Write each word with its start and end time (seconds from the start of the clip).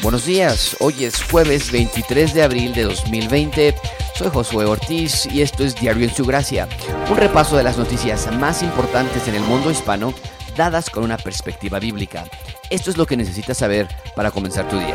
Buenos 0.00 0.26
días, 0.26 0.76
hoy 0.78 1.04
es 1.04 1.24
jueves 1.24 1.72
23 1.72 2.32
de 2.32 2.42
abril 2.44 2.72
de 2.72 2.84
2020. 2.84 3.74
Soy 4.14 4.30
Josué 4.30 4.64
Ortiz 4.64 5.26
y 5.26 5.42
esto 5.42 5.64
es 5.64 5.74
Diario 5.74 6.04
en 6.04 6.14
su 6.14 6.24
Gracia, 6.24 6.68
un 7.10 7.16
repaso 7.16 7.56
de 7.56 7.64
las 7.64 7.78
noticias 7.78 8.32
más 8.36 8.62
importantes 8.62 9.26
en 9.26 9.34
el 9.34 9.42
mundo 9.42 9.72
hispano 9.72 10.14
dadas 10.56 10.88
con 10.88 11.02
una 11.02 11.16
perspectiva 11.16 11.80
bíblica. 11.80 12.24
Esto 12.70 12.90
es 12.90 12.96
lo 12.96 13.06
que 13.06 13.16
necesitas 13.16 13.58
saber 13.58 13.88
para 14.14 14.30
comenzar 14.30 14.68
tu 14.68 14.78
día. 14.78 14.94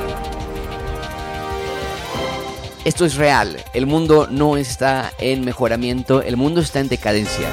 Esto 2.85 3.05
es 3.05 3.15
real, 3.15 3.61
el 3.73 3.85
mundo 3.85 4.29
no 4.31 4.55
está 4.55 5.11
en 5.19 5.43
mejoramiento, 5.43 6.21
el 6.21 6.37
mundo 6.37 6.61
está 6.61 6.79
en 6.79 6.87
decadencia 6.87 7.49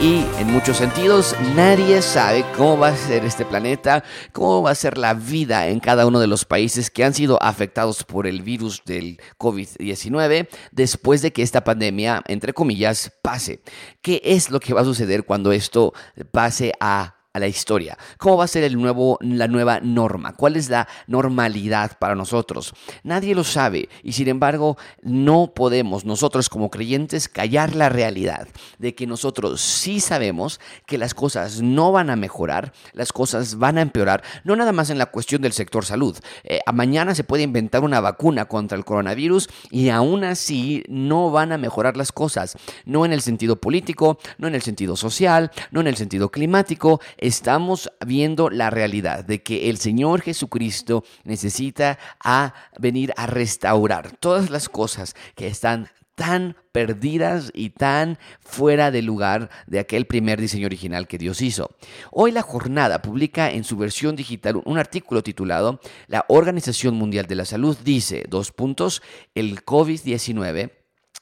y 0.00 0.24
en 0.38 0.52
muchos 0.52 0.76
sentidos 0.76 1.34
nadie 1.56 2.02
sabe 2.02 2.44
cómo 2.56 2.78
va 2.78 2.88
a 2.88 2.96
ser 2.96 3.24
este 3.24 3.44
planeta, 3.44 4.04
cómo 4.32 4.62
va 4.62 4.70
a 4.70 4.76
ser 4.76 4.96
la 4.96 5.14
vida 5.14 5.66
en 5.66 5.80
cada 5.80 6.06
uno 6.06 6.20
de 6.20 6.28
los 6.28 6.44
países 6.44 6.90
que 6.90 7.04
han 7.04 7.14
sido 7.14 7.42
afectados 7.42 8.04
por 8.04 8.28
el 8.28 8.42
virus 8.42 8.82
del 8.84 9.20
COVID-19 9.38 10.48
después 10.70 11.20
de 11.20 11.32
que 11.32 11.42
esta 11.42 11.64
pandemia, 11.64 12.22
entre 12.28 12.52
comillas, 12.52 13.12
pase. 13.22 13.60
¿Qué 14.00 14.20
es 14.24 14.50
lo 14.50 14.60
que 14.60 14.72
va 14.72 14.82
a 14.82 14.84
suceder 14.84 15.24
cuando 15.24 15.50
esto 15.50 15.92
pase 16.30 16.72
a 16.78 17.17
la 17.34 17.46
historia. 17.46 17.98
¿Cómo 18.18 18.38
va 18.38 18.44
a 18.44 18.48
ser 18.48 18.64
el 18.64 18.80
nuevo, 18.80 19.18
la 19.20 19.48
nueva 19.48 19.80
norma? 19.80 20.34
¿Cuál 20.34 20.56
es 20.56 20.68
la 20.68 20.88
normalidad 21.06 21.98
para 21.98 22.14
nosotros? 22.14 22.72
Nadie 23.02 23.34
lo 23.34 23.44
sabe 23.44 23.88
y 24.02 24.12
sin 24.12 24.28
embargo 24.28 24.76
no 25.02 25.52
podemos 25.54 26.04
nosotros 26.04 26.48
como 26.48 26.70
creyentes 26.70 27.28
callar 27.28 27.74
la 27.74 27.88
realidad 27.88 28.48
de 28.78 28.94
que 28.94 29.06
nosotros 29.06 29.60
sí 29.60 30.00
sabemos 30.00 30.60
que 30.86 30.98
las 30.98 31.14
cosas 31.14 31.60
no 31.60 31.92
van 31.92 32.10
a 32.10 32.16
mejorar, 32.16 32.72
las 32.92 33.12
cosas 33.12 33.56
van 33.56 33.78
a 33.78 33.82
empeorar, 33.82 34.22
no 34.44 34.56
nada 34.56 34.72
más 34.72 34.90
en 34.90 34.98
la 34.98 35.06
cuestión 35.06 35.42
del 35.42 35.52
sector 35.52 35.84
salud. 35.84 36.16
Eh, 36.44 36.60
a 36.64 36.72
mañana 36.72 37.14
se 37.14 37.24
puede 37.24 37.42
inventar 37.42 37.84
una 37.84 38.00
vacuna 38.00 38.46
contra 38.46 38.76
el 38.76 38.84
coronavirus 38.84 39.48
y 39.70 39.90
aún 39.90 40.24
así 40.24 40.82
no 40.88 41.30
van 41.30 41.52
a 41.52 41.58
mejorar 41.58 41.96
las 41.96 42.12
cosas, 42.12 42.56
no 42.84 43.04
en 43.04 43.12
el 43.12 43.20
sentido 43.20 43.56
político, 43.56 44.18
no 44.38 44.48
en 44.48 44.54
el 44.54 44.62
sentido 44.62 44.96
social, 44.96 45.50
no 45.70 45.80
en 45.80 45.86
el 45.86 45.96
sentido 45.96 46.30
climático, 46.30 47.00
estamos 47.18 47.90
viendo 48.06 48.50
la 48.50 48.70
realidad 48.70 49.24
de 49.24 49.42
que 49.42 49.68
el 49.70 49.78
Señor 49.78 50.22
Jesucristo 50.22 51.04
necesita 51.24 51.98
a 52.22 52.54
venir 52.78 53.12
a 53.16 53.26
restaurar 53.26 54.16
todas 54.16 54.50
las 54.50 54.68
cosas 54.68 55.14
que 55.34 55.46
están 55.46 55.90
tan 56.18 56.56
perdidas 56.72 57.52
y 57.54 57.70
tan 57.70 58.18
fuera 58.40 58.90
de 58.90 59.02
lugar 59.02 59.50
de 59.68 59.78
aquel 59.78 60.04
primer 60.04 60.40
diseño 60.40 60.66
original 60.66 61.06
que 61.06 61.16
Dios 61.16 61.40
hizo. 61.40 61.70
Hoy 62.10 62.32
la 62.32 62.42
jornada 62.42 63.00
publica 63.02 63.52
en 63.52 63.62
su 63.62 63.76
versión 63.76 64.16
digital 64.16 64.60
un 64.64 64.78
artículo 64.78 65.22
titulado 65.22 65.80
La 66.08 66.24
Organización 66.28 66.96
Mundial 66.96 67.26
de 67.26 67.36
la 67.36 67.44
Salud 67.44 67.78
dice, 67.84 68.24
dos 68.28 68.50
puntos, 68.50 69.00
el 69.36 69.64
COVID-19 69.64 70.72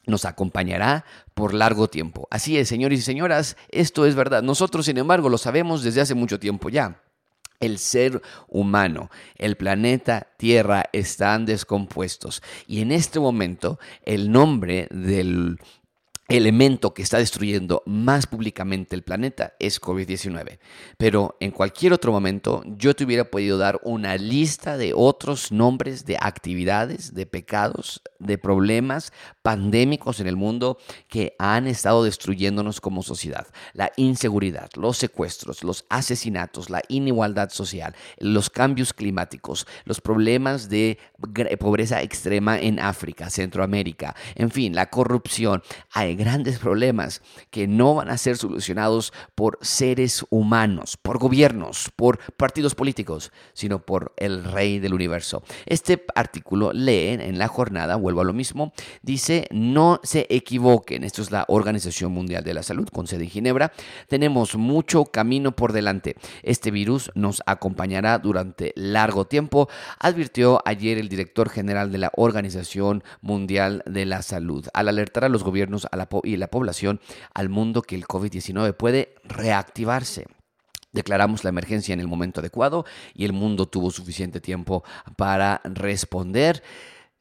nos 0.07 0.25
acompañará 0.25 1.05
por 1.35 1.53
largo 1.53 1.89
tiempo. 1.89 2.27
Así 2.31 2.57
es, 2.57 2.69
señores 2.69 3.01
y 3.01 3.03
señoras, 3.03 3.57
esto 3.69 4.07
es 4.07 4.15
verdad. 4.15 4.43
Nosotros, 4.43 4.87
sin 4.87 4.99
embargo, 4.99 5.29
lo 5.29 5.39
sabemos 5.39 5.83
desde 5.83 6.01
hace 6.01 6.15
mucho 6.15 6.39
tiempo 6.39 6.69
ya. 6.69 7.03
El 7.59 7.79
ser 7.79 8.21
humano, 8.49 9.11
el 9.37 9.57
planeta 9.57 10.29
Tierra 10.37 10.85
están 10.93 11.47
descompuestos. 11.47 12.43
Y 12.67 12.83
en 12.83 12.93
este 12.93 13.19
momento, 13.19 13.79
el 14.03 14.31
nombre 14.31 14.89
del 14.91 15.59
elemento 16.29 16.93
que 16.93 17.03
está 17.03 17.19
destruyendo 17.19 17.83
más 17.87 18.27
públicamente 18.27 18.97
el 18.97 19.03
planeta 19.03 19.55
es 19.61 19.81
COVID-19. 19.81 20.59
Pero 20.97 21.37
en 21.39 21.53
cualquier 21.53 21.93
otro 21.93 22.11
momento 22.11 22.63
yo 22.67 22.95
te 22.95 23.05
hubiera 23.05 23.31
podido 23.31 23.59
dar 23.59 23.81
una 23.85 24.17
lista 24.17 24.77
de 24.77 24.93
otros 24.95 25.53
nombres 25.53 26.05
de 26.05 26.17
actividades, 26.21 27.15
de 27.15 27.27
pecados, 27.27 28.03
de 28.19 28.39
problemas 28.39 29.13
pandémicos 29.43 30.19
en 30.19 30.27
el 30.27 30.37
mundo 30.37 30.79
que 31.09 31.37
han 31.39 31.69
estado 31.69 32.03
destruyéndonos 32.03 32.81
como 32.81 33.05
sociedad. 33.05 33.47
La 33.73 33.93
inseguridad, 33.97 34.71
los 34.75 34.97
secuestros, 34.97 35.63
los 35.63 35.85
asesinatos, 35.89 36.71
la 36.71 36.83
inigualdad 36.89 37.51
social, 37.51 37.95
los 38.19 38.51
cambios 38.51 38.93
climáticos, 38.93 39.67
los 39.85 40.01
problemas 40.01 40.69
de 40.69 40.99
pobreza 41.61 42.03
extrema 42.03 42.59
en 42.59 42.81
África, 42.81 43.31
Centroamérica, 43.31 44.17
en 44.35 44.51
fin, 44.51 44.75
la 44.75 44.91
corrupción. 44.91 45.63
Hay 45.93 46.16
grandes 46.17 46.59
problemas 46.59 47.23
que 47.51 47.67
no 47.67 47.95
van 47.95 48.11
a 48.11 48.19
ser 48.19 48.37
solucionados 48.37 49.13
por 49.35 49.59
seres 49.61 50.25
humanos, 50.31 50.97
por 50.97 51.19
gobiernos, 51.19 51.91
por 51.95 52.19
partidos 52.35 52.75
políticos, 52.75 53.33
sino 53.53 53.81
por 53.81 54.13
el 54.17 54.45
rey 54.45 54.79
del 54.79 54.95
universo. 54.95 55.43
Este 55.67 56.05
artículo 56.15 56.73
leen 56.73 57.21
en 57.21 57.39
la 57.39 57.49
jornada, 57.49 57.97
vuelvo 57.97 58.21
a 58.21 58.25
lo 58.25 58.33
mismo, 58.33 58.73
dice, 59.03 59.47
no 59.51 60.01
se 60.03 60.27
equivoquen, 60.31 61.05
esto 61.05 61.23
es 61.23 61.31
la 61.31 61.45
Organización 61.49 62.13
Mundial 62.13 62.45
de 62.45 62.55
la 62.55 62.63
Salud 62.63 62.89
con 62.89 63.07
sede 63.07 63.25
en 63.25 63.31
Ginebra, 63.31 63.73
tenemos 64.09 64.57
mucho 64.57 65.05
camino 65.07 65.53
por 65.53 65.73
delante. 65.73 66.17
Este 66.43 66.71
virus 66.71 67.11
nos 67.15 67.43
acompañará 67.47 68.19
durante 68.19 68.73
largo 68.77 69.27
tiempo, 69.27 69.69
advirtió 69.99 70.61
ayer 70.65 70.99
el 70.99 71.09
director 71.09 71.49
general 71.49 71.93
de 71.93 71.99
la 71.99 72.13
Organización 72.17 73.03
Mundial 73.21 73.83
de 73.87 74.07
la 74.07 74.23
Salud, 74.23 74.67
al 74.73 74.89
alertar 74.89 75.25
a 75.25 75.29
los 75.29 75.43
gobiernos 75.43 75.87
a 75.91 75.97
la 75.97 76.06
y 76.25 76.37
la 76.37 76.49
población 76.49 77.01
al 77.35 77.49
mundo 77.49 77.83
que 77.83 77.95
el 77.95 78.07
COVID-19 78.07 78.75
puede 78.75 79.15
reactivarse. 79.25 80.27
Declaramos 80.93 81.45
la 81.45 81.51
emergencia 81.51 81.93
en 81.93 82.01
el 82.01 82.09
momento 82.09 82.41
adecuado 82.41 82.87
y 83.15 83.25
el 83.27 83.33
mundo 83.33 83.67
tuvo 83.67 83.91
suficiente 83.91 84.41
tiempo 84.41 84.83
para 85.17 85.61
responder 85.65 86.63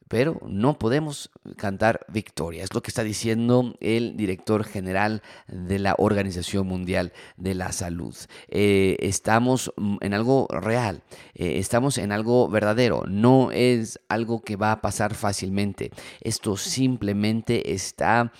pero 0.08 0.40
no 0.46 0.78
podemos 0.78 1.30
cantar 1.56 2.06
victoria. 2.08 2.62
Es 2.62 2.72
lo 2.74 2.82
que 2.82 2.90
está 2.90 3.02
diciendo 3.02 3.74
el 3.80 4.16
director 4.16 4.64
general 4.64 5.22
de 5.48 5.78
la 5.78 5.94
Organización 5.98 6.66
Mundial 6.66 7.12
de 7.36 7.54
la 7.54 7.72
Salud. 7.72 8.14
Eh, 8.48 8.96
estamos 9.00 9.72
en 10.00 10.14
algo 10.14 10.46
real, 10.50 11.02
eh, 11.34 11.58
estamos 11.58 11.98
en 11.98 12.12
algo 12.12 12.48
verdadero, 12.48 13.04
no 13.08 13.50
es 13.50 14.00
algo 14.08 14.42
que 14.42 14.56
va 14.56 14.72
a 14.72 14.80
pasar 14.80 15.14
fácilmente. 15.14 15.90
Esto 16.20 16.56
simplemente 16.56 17.72
está 17.72 18.32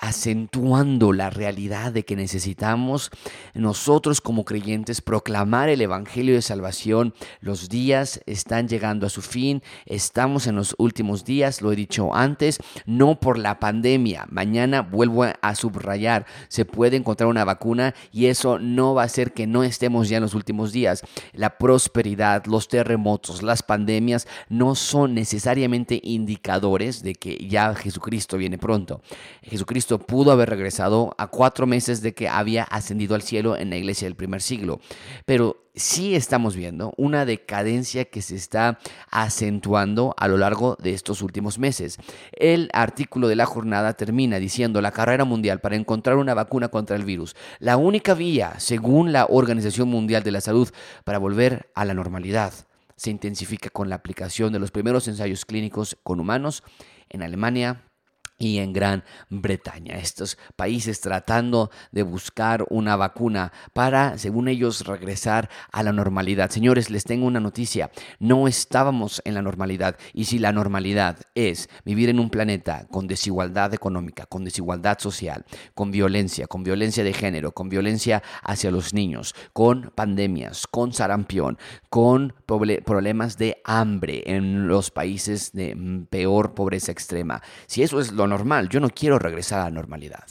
acentuando 0.00 1.12
la 1.12 1.30
realidad 1.30 1.92
de 1.92 2.04
que 2.04 2.16
necesitamos 2.16 3.10
nosotros 3.54 4.20
como 4.20 4.44
creyentes 4.44 5.00
proclamar 5.00 5.68
el 5.68 5.80
Evangelio 5.80 6.34
de 6.34 6.42
Salvación. 6.42 7.14
Los 7.40 7.68
días 7.68 8.20
están 8.26 8.68
llegando 8.68 9.06
a 9.06 9.10
su 9.10 9.22
fin, 9.22 9.62
estamos 9.86 10.46
en 10.46 10.56
los 10.56 10.74
últimos 10.78 11.24
días, 11.24 11.62
lo 11.62 11.72
he 11.72 11.76
dicho 11.76 12.14
antes, 12.14 12.58
no 12.86 13.20
por 13.20 13.38
la 13.38 13.58
pandemia. 13.58 14.26
Mañana 14.30 14.82
vuelvo 14.82 15.24
a 15.40 15.54
subrayar, 15.54 16.26
se 16.48 16.64
puede 16.64 16.96
encontrar 16.96 17.28
una 17.28 17.44
vacuna 17.44 17.94
y 18.12 18.26
eso 18.26 18.58
no 18.58 18.94
va 18.94 19.02
a 19.02 19.06
hacer 19.06 19.32
que 19.32 19.46
no 19.46 19.62
estemos 19.62 20.08
ya 20.08 20.16
en 20.16 20.22
los 20.22 20.34
últimos 20.34 20.72
días. 20.72 21.02
La 21.32 21.58
prosperidad, 21.58 22.46
los 22.46 22.68
terremotos, 22.68 23.42
las 23.42 23.62
pandemias 23.62 24.26
no 24.48 24.74
son 24.74 25.14
necesariamente 25.14 26.00
indicadores 26.02 27.02
de 27.02 27.14
que 27.14 27.36
ya 27.48 27.74
Jesucristo 27.74 28.36
viene 28.36 28.58
pronto. 28.58 29.02
Jesucristo 29.50 29.98
pudo 29.98 30.30
haber 30.30 30.48
regresado 30.48 31.12
a 31.18 31.26
cuatro 31.26 31.66
meses 31.66 32.02
de 32.02 32.14
que 32.14 32.28
había 32.28 32.62
ascendido 32.62 33.16
al 33.16 33.22
cielo 33.22 33.56
en 33.56 33.68
la 33.68 33.76
iglesia 33.76 34.06
del 34.06 34.14
primer 34.14 34.42
siglo. 34.42 34.80
Pero 35.26 35.66
sí 35.74 36.14
estamos 36.14 36.54
viendo 36.54 36.94
una 36.96 37.24
decadencia 37.24 38.04
que 38.04 38.22
se 38.22 38.36
está 38.36 38.78
acentuando 39.10 40.14
a 40.16 40.28
lo 40.28 40.36
largo 40.36 40.76
de 40.80 40.92
estos 40.92 41.20
últimos 41.20 41.58
meses. 41.58 41.98
El 42.32 42.70
artículo 42.72 43.26
de 43.26 43.34
la 43.34 43.46
jornada 43.46 43.94
termina 43.94 44.38
diciendo 44.38 44.80
la 44.80 44.92
carrera 44.92 45.24
mundial 45.24 45.60
para 45.60 45.74
encontrar 45.74 46.16
una 46.16 46.34
vacuna 46.34 46.68
contra 46.68 46.94
el 46.94 47.04
virus. 47.04 47.34
La 47.58 47.76
única 47.76 48.14
vía, 48.14 48.54
según 48.58 49.12
la 49.12 49.26
Organización 49.28 49.88
Mundial 49.88 50.22
de 50.22 50.30
la 50.30 50.40
Salud, 50.40 50.70
para 51.02 51.18
volver 51.18 51.70
a 51.74 51.84
la 51.84 51.94
normalidad 51.94 52.52
se 52.94 53.10
intensifica 53.10 53.70
con 53.70 53.88
la 53.88 53.94
aplicación 53.94 54.52
de 54.52 54.58
los 54.58 54.70
primeros 54.70 55.08
ensayos 55.08 55.46
clínicos 55.46 55.96
con 56.02 56.20
humanos 56.20 56.62
en 57.08 57.22
Alemania, 57.22 57.89
y 58.40 58.58
en 58.58 58.72
Gran 58.72 59.04
Bretaña. 59.28 59.98
Estos 59.98 60.36
países 60.56 61.00
tratando 61.00 61.70
de 61.92 62.02
buscar 62.02 62.64
una 62.70 62.96
vacuna 62.96 63.52
para, 63.72 64.18
según 64.18 64.48
ellos, 64.48 64.86
regresar 64.86 65.48
a 65.70 65.84
la 65.84 65.92
normalidad. 65.92 66.50
Señores, 66.50 66.90
les 66.90 67.04
tengo 67.04 67.26
una 67.26 67.38
noticia. 67.38 67.90
No 68.18 68.48
estábamos 68.48 69.22
en 69.24 69.34
la 69.34 69.42
normalidad. 69.42 69.96
Y 70.14 70.24
si 70.24 70.38
la 70.38 70.52
normalidad 70.52 71.18
es 71.34 71.68
vivir 71.84 72.08
en 72.08 72.18
un 72.18 72.30
planeta 72.30 72.86
con 72.90 73.06
desigualdad 73.06 73.74
económica, 73.74 74.24
con 74.26 74.42
desigualdad 74.42 74.98
social, 74.98 75.44
con 75.74 75.90
violencia, 75.90 76.46
con 76.46 76.64
violencia 76.64 77.04
de 77.04 77.12
género, 77.12 77.52
con 77.52 77.68
violencia 77.68 78.22
hacia 78.42 78.70
los 78.70 78.94
niños, 78.94 79.34
con 79.52 79.92
pandemias, 79.94 80.66
con 80.66 80.94
sarampión, 80.94 81.58
con 81.90 82.34
problemas 82.46 83.36
de 83.36 83.60
hambre 83.64 84.22
en 84.24 84.66
los 84.66 84.90
países 84.90 85.52
de 85.52 86.06
peor 86.08 86.54
pobreza 86.54 86.90
extrema. 86.90 87.42
Si 87.66 87.82
eso 87.82 88.00
es 88.00 88.12
lo 88.12 88.29
normal. 88.30 88.70
Yo 88.70 88.80
no 88.80 88.88
quiero 88.88 89.18
regresar 89.18 89.60
a 89.60 89.64
la 89.64 89.70
normalidad. 89.70 90.24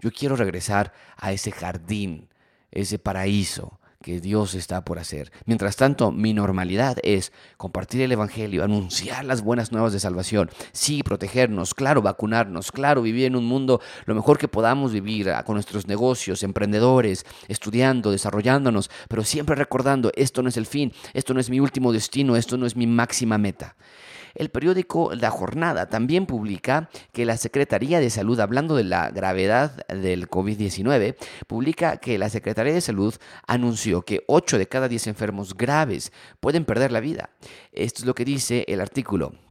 Yo 0.00 0.10
quiero 0.10 0.34
regresar 0.34 0.92
a 1.16 1.32
ese 1.32 1.52
jardín, 1.52 2.28
ese 2.70 2.98
paraíso 2.98 3.78
que 4.02 4.20
Dios 4.20 4.54
está 4.54 4.84
por 4.84 4.98
hacer. 4.98 5.32
Mientras 5.44 5.76
tanto, 5.76 6.12
mi 6.12 6.32
normalidad 6.32 6.98
es 7.02 7.32
compartir 7.56 8.02
el 8.02 8.12
Evangelio, 8.12 8.62
anunciar 8.62 9.24
las 9.24 9.42
buenas 9.42 9.72
nuevas 9.72 9.92
de 9.92 9.98
salvación, 9.98 10.50
sí, 10.72 11.02
protegernos, 11.02 11.74
claro, 11.74 12.00
vacunarnos, 12.00 12.70
claro, 12.70 13.02
vivir 13.02 13.26
en 13.26 13.34
un 13.34 13.44
mundo 13.44 13.80
lo 14.06 14.14
mejor 14.14 14.38
que 14.38 14.46
podamos 14.46 14.92
vivir 14.92 15.30
ah, 15.30 15.42
con 15.44 15.54
nuestros 15.54 15.88
negocios, 15.88 16.44
emprendedores, 16.44 17.26
estudiando, 17.48 18.12
desarrollándonos, 18.12 18.88
pero 19.08 19.24
siempre 19.24 19.56
recordando, 19.56 20.12
esto 20.14 20.42
no 20.42 20.48
es 20.48 20.56
el 20.56 20.66
fin, 20.66 20.92
esto 21.12 21.34
no 21.34 21.40
es 21.40 21.50
mi 21.50 21.58
último 21.58 21.92
destino, 21.92 22.36
esto 22.36 22.56
no 22.56 22.66
es 22.66 22.76
mi 22.76 22.86
máxima 22.86 23.36
meta. 23.36 23.74
El 24.38 24.50
periódico 24.50 25.12
La 25.14 25.32
Jornada 25.32 25.88
también 25.88 26.24
publica 26.24 26.88
que 27.12 27.24
la 27.24 27.36
Secretaría 27.36 27.98
de 27.98 28.08
Salud, 28.08 28.38
hablando 28.38 28.76
de 28.76 28.84
la 28.84 29.10
gravedad 29.10 29.84
del 29.88 30.30
COVID-19, 30.30 31.16
publica 31.48 31.96
que 31.96 32.18
la 32.18 32.30
Secretaría 32.30 32.72
de 32.72 32.80
Salud 32.80 33.16
anunció 33.48 34.02
que 34.02 34.22
8 34.28 34.58
de 34.58 34.68
cada 34.68 34.88
10 34.88 35.08
enfermos 35.08 35.56
graves 35.56 36.12
pueden 36.38 36.64
perder 36.64 36.92
la 36.92 37.00
vida. 37.00 37.30
Esto 37.72 38.02
es 38.02 38.06
lo 38.06 38.14
que 38.14 38.24
dice 38.24 38.64
el 38.68 38.80
artículo. 38.80 39.47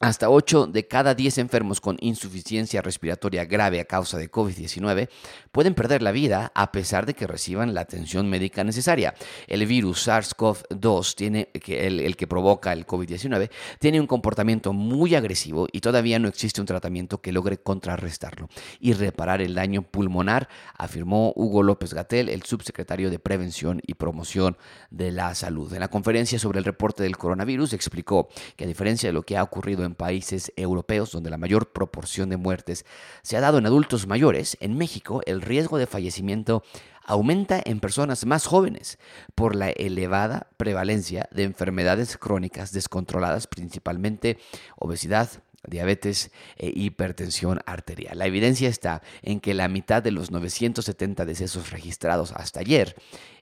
Hasta 0.00 0.30
8 0.30 0.68
de 0.68 0.86
cada 0.86 1.16
10 1.16 1.38
enfermos 1.38 1.80
con 1.80 1.96
insuficiencia 1.98 2.80
respiratoria 2.82 3.44
grave 3.46 3.80
a 3.80 3.84
causa 3.84 4.16
de 4.16 4.30
COVID-19 4.30 5.08
pueden 5.50 5.74
perder 5.74 6.02
la 6.02 6.12
vida 6.12 6.52
a 6.54 6.70
pesar 6.70 7.04
de 7.04 7.14
que 7.14 7.26
reciban 7.26 7.74
la 7.74 7.80
atención 7.80 8.30
médica 8.30 8.62
necesaria. 8.62 9.16
El 9.48 9.66
virus 9.66 10.06
SARS-CoV-2, 10.06 11.16
tiene, 11.16 11.48
el, 11.66 11.98
el 11.98 12.16
que 12.16 12.28
provoca 12.28 12.72
el 12.72 12.86
COVID-19, 12.86 13.50
tiene 13.80 14.00
un 14.00 14.06
comportamiento 14.06 14.72
muy 14.72 15.16
agresivo 15.16 15.66
y 15.72 15.80
todavía 15.80 16.20
no 16.20 16.28
existe 16.28 16.60
un 16.60 16.68
tratamiento 16.68 17.20
que 17.20 17.32
logre 17.32 17.58
contrarrestarlo 17.58 18.48
y 18.78 18.92
reparar 18.92 19.42
el 19.42 19.56
daño 19.56 19.82
pulmonar, 19.82 20.48
afirmó 20.76 21.32
Hugo 21.34 21.64
López 21.64 21.92
Gatel, 21.92 22.28
el 22.28 22.44
subsecretario 22.44 23.10
de 23.10 23.18
Prevención 23.18 23.80
y 23.84 23.94
Promoción 23.94 24.58
de 24.90 25.10
la 25.10 25.34
Salud. 25.34 25.72
En 25.72 25.80
la 25.80 25.88
conferencia 25.88 26.38
sobre 26.38 26.60
el 26.60 26.64
reporte 26.64 27.02
del 27.02 27.16
coronavirus 27.16 27.72
explicó 27.72 28.28
que 28.54 28.62
a 28.62 28.68
diferencia 28.68 29.08
de 29.08 29.12
lo 29.12 29.22
que 29.22 29.36
ha 29.36 29.42
ocurrido 29.42 29.87
en 29.87 29.87
países 29.94 30.52
europeos 30.56 31.12
donde 31.12 31.30
la 31.30 31.38
mayor 31.38 31.72
proporción 31.72 32.28
de 32.28 32.36
muertes 32.36 32.84
se 33.22 33.36
ha 33.36 33.40
dado 33.40 33.58
en 33.58 33.66
adultos 33.66 34.06
mayores, 34.06 34.56
en 34.60 34.76
México 34.76 35.20
el 35.26 35.42
riesgo 35.42 35.78
de 35.78 35.86
fallecimiento 35.86 36.62
aumenta 37.04 37.60
en 37.64 37.80
personas 37.80 38.26
más 38.26 38.46
jóvenes 38.46 38.98
por 39.34 39.56
la 39.56 39.70
elevada 39.70 40.48
prevalencia 40.58 41.28
de 41.32 41.44
enfermedades 41.44 42.18
crónicas 42.18 42.72
descontroladas, 42.72 43.46
principalmente 43.46 44.38
obesidad, 44.76 45.30
diabetes 45.66 46.30
e 46.56 46.70
hipertensión 46.74 47.60
arterial. 47.66 48.18
La 48.18 48.26
evidencia 48.26 48.68
está 48.68 49.02
en 49.22 49.40
que 49.40 49.54
la 49.54 49.68
mitad 49.68 50.02
de 50.02 50.10
los 50.10 50.30
970 50.30 51.24
decesos 51.24 51.70
registrados 51.70 52.32
hasta 52.32 52.60
ayer 52.60 52.94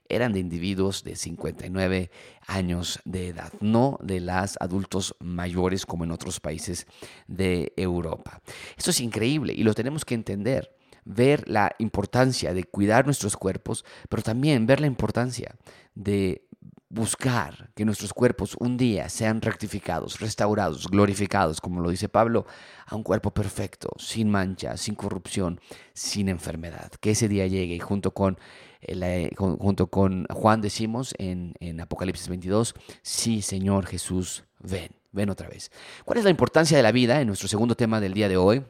eran 0.09 0.33
de 0.33 0.39
individuos 0.39 1.03
de 1.03 1.15
59 1.15 2.11
años 2.47 2.99
de 3.05 3.29
edad, 3.29 3.51
no 3.59 3.97
de 4.01 4.19
las 4.19 4.57
adultos 4.59 5.15
mayores 5.19 5.85
como 5.85 6.03
en 6.03 6.11
otros 6.11 6.39
países 6.39 6.87
de 7.27 7.73
Europa. 7.77 8.41
Esto 8.77 8.91
es 8.91 9.01
increíble 9.01 9.53
y 9.53 9.63
lo 9.63 9.73
tenemos 9.73 10.05
que 10.05 10.15
entender 10.15 10.73
ver 11.05 11.47
la 11.47 11.73
importancia 11.79 12.53
de 12.53 12.65
cuidar 12.65 13.05
nuestros 13.05 13.37
cuerpos, 13.37 13.85
pero 14.09 14.21
también 14.21 14.65
ver 14.65 14.81
la 14.81 14.87
importancia 14.87 15.55
de 15.95 16.47
buscar 16.89 17.69
que 17.75 17.85
nuestros 17.85 18.13
cuerpos 18.13 18.55
un 18.59 18.77
día 18.77 19.09
sean 19.09 19.41
rectificados, 19.41 20.19
restaurados, 20.19 20.87
glorificados, 20.87 21.59
como 21.59 21.81
lo 21.81 21.89
dice 21.89 22.07
Pablo, 22.07 22.45
a 22.85 22.95
un 22.95 23.03
cuerpo 23.03 23.31
perfecto, 23.31 23.89
sin 23.97 24.29
mancha, 24.29 24.77
sin 24.77 24.95
corrupción, 24.95 25.59
sin 25.93 26.29
enfermedad. 26.29 26.91
Que 27.01 27.11
ese 27.11 27.27
día 27.27 27.47
llegue 27.47 27.75
y 27.75 27.79
junto 27.79 28.13
con, 28.13 28.37
eh, 28.81 29.29
junto 29.37 29.87
con 29.87 30.25
Juan 30.29 30.61
decimos 30.61 31.13
en, 31.17 31.53
en 31.59 31.81
Apocalipsis 31.81 32.27
22, 32.27 32.75
sí 33.01 33.41
Señor 33.41 33.85
Jesús, 33.85 34.43
ven, 34.59 34.91
ven 35.11 35.29
otra 35.29 35.47
vez. 35.47 35.71
¿Cuál 36.05 36.19
es 36.19 36.23
la 36.23 36.29
importancia 36.29 36.77
de 36.77 36.83
la 36.83 36.91
vida 36.91 37.21
en 37.21 37.27
nuestro 37.27 37.47
segundo 37.47 37.75
tema 37.75 37.99
del 37.99 38.13
día 38.13 38.29
de 38.29 38.37
hoy? 38.37 38.63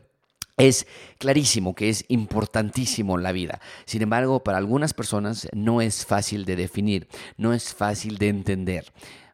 Es 0.58 0.88
clarísimo 1.20 1.76
que 1.76 1.90
es 1.90 2.04
importantísimo 2.08 3.20
la 3.20 3.32
vida. 3.32 3.62
Sin 3.86 4.02
embargo, 4.02 4.44
para 4.44 4.58
algunas 4.58 4.94
personas 4.96 5.48
no 5.54 5.82
es 5.82 6.04
fácil 6.04 6.46
de 6.46 6.56
definir, 6.56 7.08
no 7.38 7.54
es 7.54 7.76
fácil 7.76 8.18
de 8.18 8.30
entender. 8.30 8.92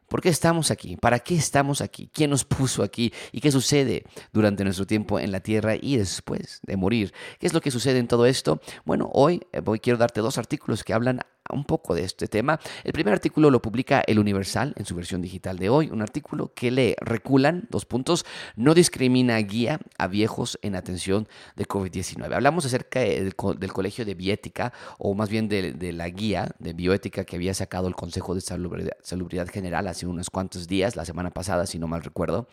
¿Por 0.08 0.20
qué 0.20 0.28
estamos 0.28 0.70
aquí? 0.70 0.96
¿Para 0.96 1.18
qué 1.18 1.36
estamos 1.36 1.80
aquí? 1.80 2.10
¿Quién 2.12 2.30
nos 2.30 2.44
puso 2.44 2.82
aquí? 2.82 3.12
¿Y 3.32 3.40
qué 3.40 3.50
sucede 3.50 4.04
durante 4.32 4.64
nuestro 4.64 4.86
tiempo 4.86 5.18
en 5.18 5.32
la 5.32 5.40
tierra 5.40 5.74
y 5.80 5.96
después 5.96 6.60
de 6.62 6.76
morir? 6.76 7.12
¿Qué 7.38 7.46
es 7.46 7.52
lo 7.52 7.60
que 7.60 7.70
sucede 7.70 7.98
en 7.98 8.08
todo 8.08 8.26
esto? 8.26 8.60
Bueno, 8.84 9.10
hoy 9.12 9.40
eh, 9.52 9.60
voy, 9.60 9.80
quiero 9.80 9.98
darte 9.98 10.20
dos 10.20 10.38
artículos 10.38 10.84
que 10.84 10.92
hablan 10.92 11.20
un 11.54 11.64
poco 11.64 11.94
de 11.94 12.04
este 12.04 12.26
tema. 12.26 12.60
El 12.82 12.92
primer 12.92 13.14
artículo 13.14 13.50
lo 13.50 13.62
publica 13.62 14.02
El 14.06 14.18
Universal 14.18 14.74
en 14.76 14.84
su 14.84 14.94
versión 14.94 15.22
digital 15.22 15.58
de 15.58 15.68
hoy, 15.68 15.88
un 15.90 16.02
artículo 16.02 16.52
que 16.54 16.70
le 16.70 16.96
reculan, 17.00 17.66
dos 17.70 17.86
puntos, 17.86 18.26
no 18.56 18.74
discrimina 18.74 19.38
guía 19.38 19.80
a 19.98 20.06
viejos 20.06 20.58
en 20.62 20.76
atención 20.76 21.28
de 21.56 21.66
COVID-19. 21.66 22.34
Hablamos 22.34 22.66
acerca 22.66 23.00
del, 23.00 23.34
Colegio 23.34 24.04
de 24.04 24.14
Bioética, 24.14 24.72
o 24.98 25.14
más 25.14 25.28
bien 25.28 25.48
de, 25.48 25.92
la 25.92 26.08
guía 26.08 26.54
de 26.58 26.72
bioética 26.72 27.24
que 27.24 27.36
había 27.36 27.54
sacado 27.54 27.88
el 27.88 27.94
Consejo 27.94 28.34
de 28.34 28.40
Salubridad, 28.40 29.48
General 29.48 29.86
hace 29.86 30.06
unos 30.06 30.30
cuantos 30.30 30.66
días, 30.66 30.96
la 30.96 31.04
semana 31.04 31.30
pasada, 31.30 31.66
si 31.66 31.78
no 31.78 31.86
mal 31.86 32.02
recuerdo, 32.02 32.48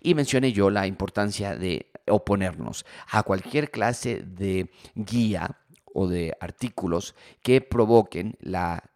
y 0.00 0.14
mencioné 0.14 0.52
yo 0.52 0.70
la 0.70 0.86
importancia 0.86 1.56
de 1.56 1.90
oponernos 2.08 2.84
a 3.10 3.22
cualquier 3.22 3.70
clase 3.70 4.22
de 4.22 4.70
guía 4.94 5.56
o 5.96 6.06
de 6.06 6.36
artículos 6.40 7.14
que 7.42 7.62
provoquen 7.62 8.36
la 8.38 8.90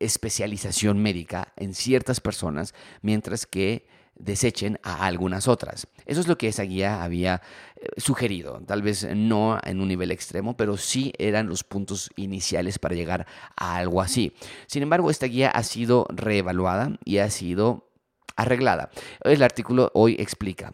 especialización 0.00 0.98
médica 1.00 1.52
en 1.56 1.74
ciertas 1.74 2.20
personas, 2.20 2.74
mientras 3.02 3.46
que 3.46 3.86
desechen 4.16 4.80
a 4.82 5.06
algunas 5.06 5.46
otras. 5.46 5.86
Eso 6.04 6.20
es 6.20 6.26
lo 6.26 6.36
que 6.36 6.48
esa 6.48 6.64
guía 6.64 7.04
había 7.04 7.40
eh, 7.76 7.86
sugerido, 7.98 8.60
tal 8.66 8.82
vez 8.82 9.06
no 9.14 9.60
en 9.62 9.80
un 9.80 9.86
nivel 9.86 10.10
extremo, 10.10 10.56
pero 10.56 10.76
sí 10.76 11.12
eran 11.18 11.46
los 11.46 11.62
puntos 11.62 12.10
iniciales 12.16 12.80
para 12.80 12.96
llegar 12.96 13.26
a 13.56 13.76
algo 13.76 14.02
así. 14.02 14.34
Sin 14.66 14.82
embargo, 14.82 15.10
esta 15.10 15.26
guía 15.26 15.50
ha 15.50 15.62
sido 15.62 16.04
reevaluada 16.10 16.98
y 17.04 17.18
ha 17.18 17.30
sido 17.30 17.92
arreglada. 18.34 18.90
El 19.22 19.44
artículo 19.44 19.92
hoy 19.94 20.16
explica 20.18 20.72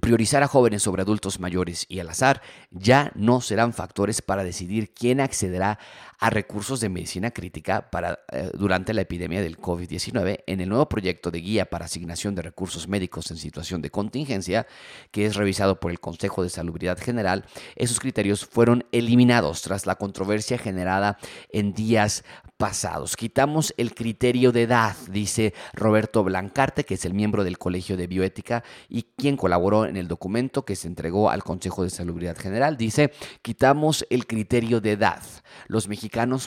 Priorizar 0.00 0.42
a 0.42 0.48
jóvenes 0.48 0.82
sobre 0.82 1.02
adultos 1.02 1.38
mayores 1.38 1.86
y 1.88 2.00
al 2.00 2.08
azar 2.08 2.42
ya 2.70 3.12
no 3.14 3.40
serán 3.40 3.72
factores 3.72 4.22
para 4.22 4.42
decidir 4.42 4.92
quién 4.92 5.20
accederá 5.20 5.78
a 6.18 6.30
recursos 6.30 6.80
de 6.80 6.88
medicina 6.88 7.30
crítica 7.30 7.90
para, 7.90 8.20
eh, 8.32 8.50
durante 8.54 8.94
la 8.94 9.02
epidemia 9.02 9.42
del 9.42 9.58
COVID-19 9.58 10.44
en 10.46 10.60
el 10.60 10.68
nuevo 10.68 10.88
proyecto 10.88 11.30
de 11.30 11.40
guía 11.40 11.66
para 11.66 11.86
asignación 11.86 12.34
de 12.34 12.42
recursos 12.42 12.88
médicos 12.88 13.30
en 13.30 13.36
situación 13.36 13.82
de 13.82 13.90
contingencia, 13.90 14.66
que 15.10 15.26
es 15.26 15.36
revisado 15.36 15.80
por 15.80 15.90
el 15.90 16.00
Consejo 16.00 16.42
de 16.42 16.50
Salubridad 16.50 16.98
General. 16.98 17.44
Esos 17.76 18.00
criterios 18.00 18.44
fueron 18.44 18.84
eliminados 18.92 19.62
tras 19.62 19.86
la 19.86 19.96
controversia 19.96 20.58
generada 20.58 21.18
en 21.50 21.72
días 21.74 22.24
pasados. 22.56 23.16
Quitamos 23.16 23.74
el 23.76 23.94
criterio 23.94 24.52
de 24.52 24.62
edad, 24.62 24.96
dice 25.10 25.54
Roberto 25.72 26.22
Blancarte, 26.22 26.84
que 26.84 26.94
es 26.94 27.04
el 27.04 27.12
miembro 27.12 27.44
del 27.44 27.58
Colegio 27.58 27.96
de 27.96 28.06
Bioética 28.06 28.62
y 28.88 29.02
quien 29.16 29.36
colaboró 29.36 29.86
en 29.86 29.96
el 29.96 30.08
documento 30.08 30.64
que 30.64 30.76
se 30.76 30.86
entregó 30.88 31.30
al 31.30 31.42
Consejo 31.42 31.82
de 31.82 31.90
Salubridad 31.90 32.36
General. 32.36 32.76
Dice, 32.76 33.12
quitamos 33.42 34.06
el 34.08 34.26
criterio 34.26 34.80
de 34.80 34.92
edad. 34.92 35.22
Los 35.66 35.88
mexicanos 35.88 36.03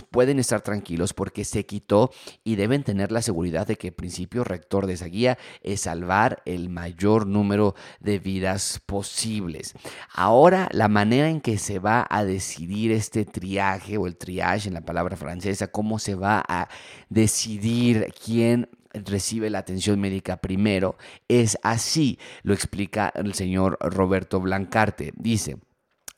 pueden 0.10 0.40
estar 0.40 0.62
tranquilos 0.62 1.14
porque 1.14 1.46
se 1.46 1.66
quitó 1.66 2.12
y 2.44 2.56
deben 2.56 2.84
tener 2.84 3.12
la 3.12 3.22
seguridad 3.22 3.68
de 3.68 3.78
que 3.78 3.88
el 3.88 3.94
principio 3.94 4.44
rector 4.44 4.88
de 4.88 4.94
esa 4.94 5.06
guía 5.06 5.38
es 5.62 5.82
salvar 5.82 6.42
el 6.46 6.70
mayor 6.70 7.28
número 7.28 7.76
de 8.00 8.20
vidas 8.20 8.82
posibles. 8.86 9.74
Ahora, 10.14 10.70
la 10.72 10.88
manera 10.88 11.30
en 11.30 11.42
que 11.42 11.58
se 11.58 11.80
va 11.80 12.06
a 12.10 12.24
decidir 12.24 12.92
este 12.92 13.26
triaje 13.26 13.98
o 13.98 14.08
el 14.08 14.18
triage 14.18 14.68
en 14.68 14.74
la 14.74 14.82
palabra 14.82 15.18
francesa, 15.18 15.68
cómo 15.68 16.00
se 16.00 16.16
va 16.16 16.44
a 16.48 16.68
decidir 17.10 18.14
quién 18.24 18.70
recibe 18.94 19.50
la 19.50 19.60
atención 19.60 20.00
médica 20.00 20.38
primero. 20.38 20.98
Es 21.28 21.58
así, 21.64 22.20
lo 22.44 22.54
explica 22.54 23.12
el 23.16 23.34
señor 23.34 23.78
Roberto 23.82 24.40
Blancarte. 24.40 25.14
Dice, 25.16 25.58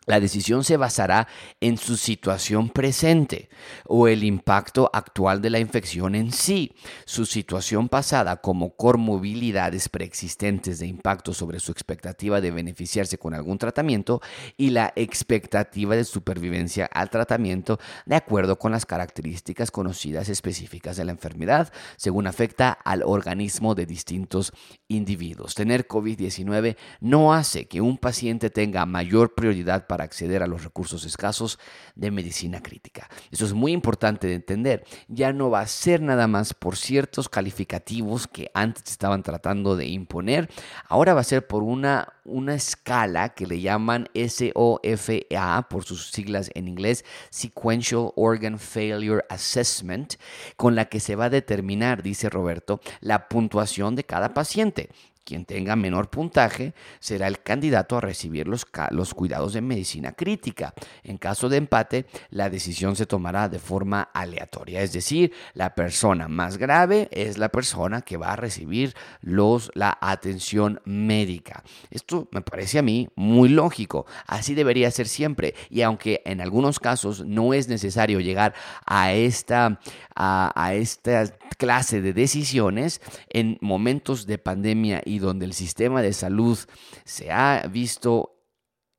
la 0.10 0.20
decisión 0.20 0.64
se 0.64 0.76
basará 0.76 1.28
en 1.62 1.78
su 1.78 1.96
situación 1.96 2.70
presente 2.70 3.48
o 3.86 4.08
el 4.08 4.24
impacto 4.24 4.90
actual 4.92 5.40
de 5.40 5.52
la 5.52 5.60
infección 5.60 6.16
en 6.16 6.32
sí, 6.32 6.74
su 7.06 7.28
situación 7.28 7.90
pasada 7.90 8.38
como 8.38 8.76
comorbilidades 8.76 9.88
preexistentes 9.88 10.80
de 10.80 10.88
impacto 10.88 11.32
sobre 11.32 11.60
su 11.60 11.72
expectativa 11.72 12.42
de 12.42 12.50
beneficiarse 12.50 13.20
con 13.20 13.36
algún 13.36 13.60
tratamiento 13.60 14.20
y 14.58 14.72
la 14.72 14.94
expectativa 14.96 15.96
de 15.96 16.04
supervivencia 16.06 16.90
al 16.92 17.12
tratamiento 17.12 17.78
de 18.08 18.16
acuerdo 18.16 18.58
con 18.58 18.72
las 18.72 18.88
características 18.88 19.70
conocidas 19.70 20.28
específicas 20.28 20.98
de 20.98 21.06
la 21.06 21.12
enfermedad, 21.12 21.72
según 21.98 22.26
afecta 22.26 22.72
al 22.72 23.04
organismo 23.04 23.76
de 23.76 23.86
distintos 23.86 24.54
individuos. 24.88 25.54
Tener 25.54 25.88
COVID-19 25.88 26.78
no 27.00 27.32
hace 27.32 27.68
que 27.68 27.80
un 27.80 28.00
paciente 28.00 28.50
tenga 28.50 28.88
mayor 28.88 29.36
prioridad 29.36 29.86
para 29.86 29.99
para 30.00 30.06
acceder 30.06 30.44
a 30.44 30.48
los 30.48 30.64
recursos 30.64 31.04
escasos 31.04 31.60
de 31.94 32.10
medicina 32.10 32.62
crítica. 32.64 33.10
Eso 33.32 33.44
es 33.44 33.52
muy 33.52 33.74
importante 33.74 34.28
de 34.28 34.36
entender. 34.36 34.86
Ya 35.10 35.34
no 35.34 35.50
va 35.50 35.60
a 35.60 35.68
ser 35.68 36.02
nada 36.02 36.26
más 36.26 36.54
por 36.54 36.78
ciertos 36.78 37.28
calificativos 37.28 38.26
que 38.26 38.50
antes 38.54 38.84
estaban 38.90 39.24
tratando 39.24 39.76
de 39.76 39.88
imponer, 39.88 40.50
ahora 40.88 41.14
va 41.14 41.20
a 41.20 41.26
ser 41.26 41.48
por 41.48 41.64
una, 41.64 42.14
una 42.24 42.56
escala 42.56 43.34
que 43.34 43.46
le 43.46 43.60
llaman 43.60 44.08
SOFA 44.16 45.68
por 45.70 45.84
sus 45.84 46.12
siglas 46.12 46.50
en 46.54 46.70
inglés, 46.70 47.04
Sequential 47.30 48.14
Organ 48.16 48.58
Failure 48.58 49.26
Assessment, 49.30 50.14
con 50.56 50.76
la 50.76 50.86
que 50.86 51.02
se 51.02 51.18
va 51.18 51.26
a 51.26 51.30
determinar, 51.30 52.04
dice 52.04 52.30
Roberto, 52.30 52.80
la 53.02 53.28
puntuación 53.28 53.98
de 53.98 54.06
cada 54.06 54.34
paciente. 54.34 54.92
Quien 55.30 55.46
tenga 55.46 55.76
menor 55.76 56.10
puntaje 56.10 56.74
será 57.00 57.28
el 57.28 57.44
candidato 57.44 57.96
a 57.96 58.02
recibir 58.02 58.48
los, 58.48 58.66
los, 58.90 59.14
cuidados 59.14 59.54
de 59.54 59.62
medicina 59.62 60.14
crítica. 60.14 60.74
En 61.04 61.20
caso 61.20 61.50
de 61.50 61.58
empate, 61.58 62.08
la 62.32 62.50
decisión 62.50 62.96
se 62.96 63.06
tomará 63.06 63.48
de 63.48 63.60
forma 63.60 64.10
aleatoria, 64.12 64.82
es 64.82 64.92
decir, 64.92 65.32
la 65.54 65.76
persona 65.76 66.28
más 66.28 66.58
grave 66.58 67.10
es 67.12 67.38
la 67.38 67.50
persona 67.50 68.02
que 68.02 68.18
va 68.18 68.34
a 68.34 68.38
recibir 68.38 68.96
los, 69.22 69.70
la 69.76 70.00
atención 70.02 70.82
médica. 70.84 71.64
Esto 71.92 72.28
me 72.32 72.42
parece 72.42 72.80
a 72.80 72.82
mí 72.82 73.08
muy 73.16 73.50
lógico, 73.50 74.08
así 74.26 74.56
debería 74.56 74.90
ser 74.90 75.08
siempre. 75.08 75.54
Y 75.70 75.84
aunque 75.84 76.24
en 76.26 76.42
algunos 76.42 76.80
casos 76.80 77.24
no 77.24 77.54
es 77.54 77.68
necesario 77.68 78.20
llegar 78.20 78.56
a 78.84 79.14
esta, 79.14 79.80
a, 80.16 80.52
a 80.56 80.74
esta 80.74 81.26
clase 81.60 82.02
de 82.02 82.14
decisiones, 82.14 83.00
en 83.30 83.60
momentos 83.62 84.26
de 84.26 84.40
pandemia 84.40 85.02
y 85.06 85.19
donde 85.20 85.46
el 85.46 85.54
sistema 85.54 86.02
de 86.02 86.14
salud 86.14 86.58
se 87.06 87.32
ha 87.32 87.66
visto 87.68 88.44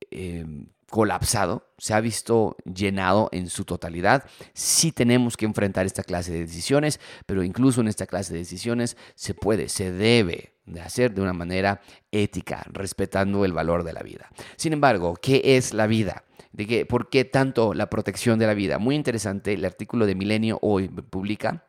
em, 0.09 0.67
colapsado, 0.91 1.71
se 1.77 1.93
ha 1.93 2.01
visto 2.01 2.57
llenado 2.65 3.29
en 3.31 3.49
su 3.49 3.63
totalidad, 3.63 4.25
sí 4.53 4.91
tenemos 4.91 5.37
que 5.37 5.45
enfrentar 5.45 5.85
esta 5.85 6.03
clase 6.03 6.33
de 6.33 6.41
decisiones, 6.41 6.99
pero 7.25 7.43
incluso 7.43 7.81
en 7.81 7.87
esta 7.87 8.05
clase 8.05 8.33
de 8.33 8.39
decisiones 8.39 8.97
se 9.15 9.33
puede, 9.33 9.69
se 9.69 9.91
debe 9.91 10.53
de 10.65 10.81
hacer 10.81 11.13
de 11.13 11.21
una 11.21 11.33
manera 11.33 11.81
ética, 12.11 12.63
respetando 12.71 13.45
el 13.45 13.53
valor 13.53 13.83
de 13.83 13.93
la 13.93 14.03
vida. 14.03 14.29
Sin 14.57 14.73
embargo, 14.73 15.15
¿qué 15.15 15.41
es 15.55 15.73
la 15.73 15.87
vida? 15.87 16.25
¿De 16.51 16.67
qué, 16.67 16.85
¿Por 16.85 17.09
qué 17.09 17.23
tanto 17.23 17.73
la 17.73 17.89
protección 17.89 18.37
de 18.37 18.47
la 18.47 18.53
vida? 18.53 18.77
Muy 18.77 18.95
interesante, 18.95 19.53
el 19.53 19.63
artículo 19.63 20.05
de 20.05 20.15
Milenio 20.15 20.59
hoy 20.61 20.89
publica 20.89 21.65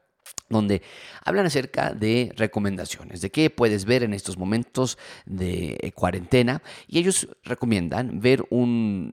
donde 0.52 0.82
hablan 1.24 1.46
acerca 1.46 1.92
de 1.92 2.32
recomendaciones, 2.36 3.20
de 3.20 3.30
qué 3.30 3.50
puedes 3.50 3.84
ver 3.84 4.02
en 4.02 4.14
estos 4.14 4.38
momentos 4.38 4.98
de 5.26 5.78
eh, 5.80 5.92
cuarentena 5.92 6.62
y 6.86 6.98
ellos 6.98 7.28
recomiendan 7.42 8.20
ver 8.20 8.44
un 8.50 9.12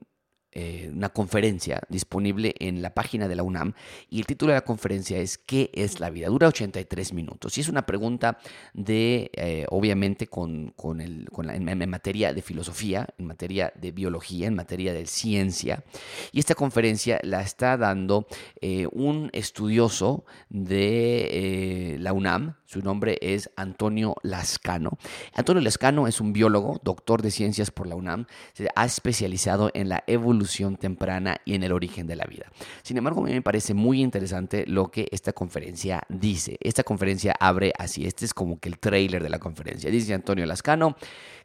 eh, 0.51 0.89
una 0.91 1.09
conferencia 1.09 1.79
disponible 1.89 2.55
en 2.57 2.81
la 2.81 2.95
página 2.95 3.27
de 3.27 3.35
la 3.35 3.43
UNAM 3.43 3.73
y 4.09 4.17
el 4.17 4.25
título 4.25 4.51
de 4.51 4.57
la 4.57 4.65
conferencia 4.65 5.19
es 5.19 5.37
¿Qué 5.37 5.69
es 5.75 5.99
la 5.99 6.09
vida? 6.09 6.27
Dura 6.27 6.47
83 6.47 7.13
minutos 7.13 7.55
y 7.59 7.61
es 7.61 7.69
una 7.69 7.85
pregunta 7.85 8.39
de, 8.73 9.29
eh, 9.35 9.67
obviamente, 9.69 10.25
con, 10.25 10.73
con, 10.75 11.01
el, 11.01 11.27
en, 11.37 11.89
materia 11.89 12.33
de 12.33 12.41
filosofía, 12.41 13.07
en 13.19 13.27
materia 13.27 13.71
de 13.75 13.91
biología, 13.91 14.47
en 14.47 14.55
materia 14.55 14.91
de 14.91 15.05
ciencia. 15.05 15.83
Y 16.31 16.39
esta 16.39 16.55
conferencia 16.55 17.19
la 17.21 17.41
está 17.41 17.77
dando 17.77 18.25
eh, 18.59 18.87
un 18.91 19.29
estudioso 19.33 20.25
de 20.49 21.97
la 21.99 22.11
UNAM, 22.11 22.55
su 22.65 22.81
nombre 22.81 23.19
es 23.21 23.51
Antonio 23.55 24.15
Lascano. 24.23 24.97
Antonio 25.35 25.61
Lascano 25.61 26.07
es 26.07 26.19
un 26.19 26.33
biólogo, 26.33 26.79
doctor 26.83 27.21
de 27.21 27.29
ciencias 27.29 27.69
por 27.69 27.85
la 27.85 27.95
UNAM, 27.95 28.25
se 28.53 28.67
ha 28.75 28.85
especializado 28.85 29.69
en 29.73 29.89
la 29.89 30.03
evolución 30.07 30.38
temprana 30.77 31.37
y 31.45 31.55
en 31.55 31.63
el 31.63 31.71
origen 31.71 32.07
de 32.07 32.15
la 32.15 32.25
vida. 32.25 32.51
Sin 32.83 32.97
embargo, 32.97 33.21
a 33.21 33.25
mí 33.25 33.31
me 33.31 33.41
parece 33.41 33.73
muy 33.73 34.01
interesante 34.01 34.65
lo 34.67 34.89
que 34.89 35.07
esta 35.11 35.33
conferencia 35.33 36.03
dice. 36.09 36.57
Esta 36.61 36.83
conferencia 36.83 37.35
abre 37.39 37.73
así, 37.77 38.05
este 38.05 38.25
es 38.25 38.33
como 38.33 38.59
que 38.59 38.69
el 38.69 38.79
trailer 38.79 39.21
de 39.23 39.29
la 39.29 39.39
conferencia. 39.39 39.89
Dice 39.89 40.13
Antonio 40.13 40.45
Lascano, 40.45 40.95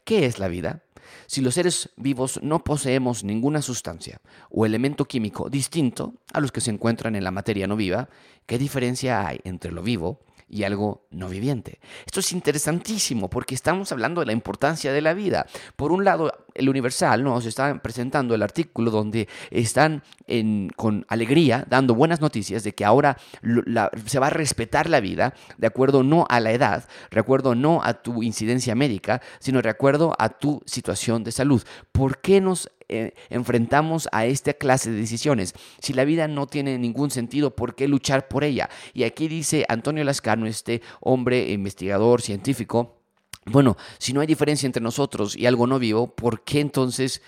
¿qué 0.03 0.25
es 0.25 0.39
la 0.39 0.47
vida? 0.47 0.83
Si 1.27 1.41
los 1.41 1.53
seres 1.53 1.89
vivos 1.97 2.39
no 2.41 2.63
poseemos 2.63 3.23
ninguna 3.23 3.61
sustancia 3.61 4.19
o 4.49 4.65
elemento 4.65 5.05
químico 5.05 5.49
distinto 5.49 6.15
a 6.33 6.39
los 6.39 6.51
que 6.51 6.61
se 6.61 6.71
encuentran 6.71 7.15
en 7.15 7.23
la 7.23 7.31
materia 7.31 7.67
no 7.67 7.75
viva, 7.75 8.09
¿qué 8.45 8.57
diferencia 8.57 9.27
hay 9.27 9.39
entre 9.43 9.71
lo 9.71 9.81
vivo 9.81 10.19
y 10.47 10.63
algo 10.63 11.07
no 11.09 11.27
viviente. 11.27 11.79
Esto 12.05 12.19
es 12.19 12.31
interesantísimo 12.31 13.29
porque 13.29 13.55
estamos 13.55 13.91
hablando 13.91 14.21
de 14.21 14.27
la 14.27 14.33
importancia 14.33 14.93
de 14.93 15.01
la 15.01 15.13
vida. 15.13 15.47
Por 15.75 15.91
un 15.91 16.03
lado, 16.05 16.31
el 16.53 16.69
Universal 16.69 17.23
nos 17.23 17.45
está 17.45 17.81
presentando 17.81 18.35
el 18.35 18.43
artículo 18.43 18.91
donde 18.91 19.27
están 19.49 20.03
con 20.75 21.05
alegría 21.09 21.65
dando 21.67 21.95
buenas 21.95 22.21
noticias 22.21 22.63
de 22.63 22.73
que 22.73 22.85
ahora 22.85 23.17
se 24.05 24.19
va 24.19 24.27
a 24.27 24.31
respetar 24.31 24.89
la 24.89 24.99
vida 24.99 25.33
de 25.57 25.67
acuerdo 25.67 26.03
no 26.03 26.25
a 26.29 26.39
la 26.39 26.51
edad, 26.51 26.87
de 27.11 27.19
acuerdo 27.19 27.55
no 27.55 27.81
a 27.83 27.93
tu 27.95 28.23
incidencia 28.23 28.75
médica, 28.75 29.21
sino 29.39 29.61
de 29.61 29.69
acuerdo 29.69 30.15
a 30.17 30.29
tu 30.29 30.61
situación 30.65 31.23
de 31.23 31.31
salud. 31.31 31.63
¿Por 31.91 32.19
qué 32.19 32.39
nos 32.39 32.69
eh, 32.89 33.13
enfrentamos 33.29 34.07
a 34.11 34.25
esta 34.25 34.53
clase 34.53 34.91
de 34.91 34.97
decisiones. 34.97 35.53
Si 35.79 35.93
la 35.93 36.05
vida 36.05 36.27
no 36.27 36.47
tiene 36.47 36.77
ningún 36.77 37.11
sentido, 37.11 37.55
¿por 37.55 37.75
qué 37.75 37.87
luchar 37.87 38.27
por 38.27 38.43
ella? 38.43 38.69
Y 38.93 39.03
aquí 39.03 39.27
dice 39.27 39.65
Antonio 39.69 40.03
Lascano, 40.03 40.45
este 40.45 40.81
hombre 41.01 41.51
investigador 41.51 42.21
científico, 42.21 43.01
bueno, 43.45 43.77
si 43.99 44.11
no 44.13 44.21
hay 44.21 44.27
diferencia 44.27 44.65
entre 44.65 44.81
nosotros 44.81 45.35
y 45.35 45.45
algo 45.45 45.67
no 45.67 45.77
vivo, 45.77 46.07
¿por 46.07 46.43
qué 46.43 46.59
entonces 46.59 47.21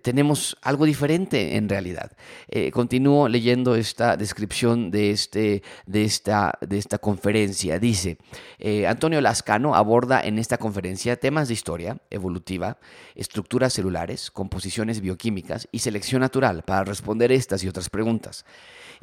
tenemos 0.00 0.56
algo 0.62 0.84
diferente 0.84 1.56
en 1.56 1.68
realidad. 1.68 2.12
Eh, 2.48 2.70
continúo 2.70 3.28
leyendo 3.28 3.76
esta 3.76 4.16
descripción 4.16 4.90
de, 4.90 5.10
este, 5.10 5.62
de, 5.86 6.04
esta, 6.04 6.58
de 6.60 6.78
esta 6.78 6.98
conferencia. 6.98 7.78
Dice, 7.78 8.18
eh, 8.58 8.86
Antonio 8.86 9.20
Lascano 9.20 9.74
aborda 9.74 10.20
en 10.22 10.38
esta 10.38 10.58
conferencia 10.58 11.16
temas 11.16 11.48
de 11.48 11.54
historia 11.54 11.98
evolutiva, 12.10 12.78
estructuras 13.14 13.74
celulares, 13.74 14.30
composiciones 14.30 15.00
bioquímicas 15.00 15.68
y 15.72 15.80
selección 15.80 16.20
natural 16.20 16.62
para 16.62 16.84
responder 16.84 17.32
estas 17.32 17.62
y 17.64 17.68
otras 17.68 17.90
preguntas. 17.90 18.44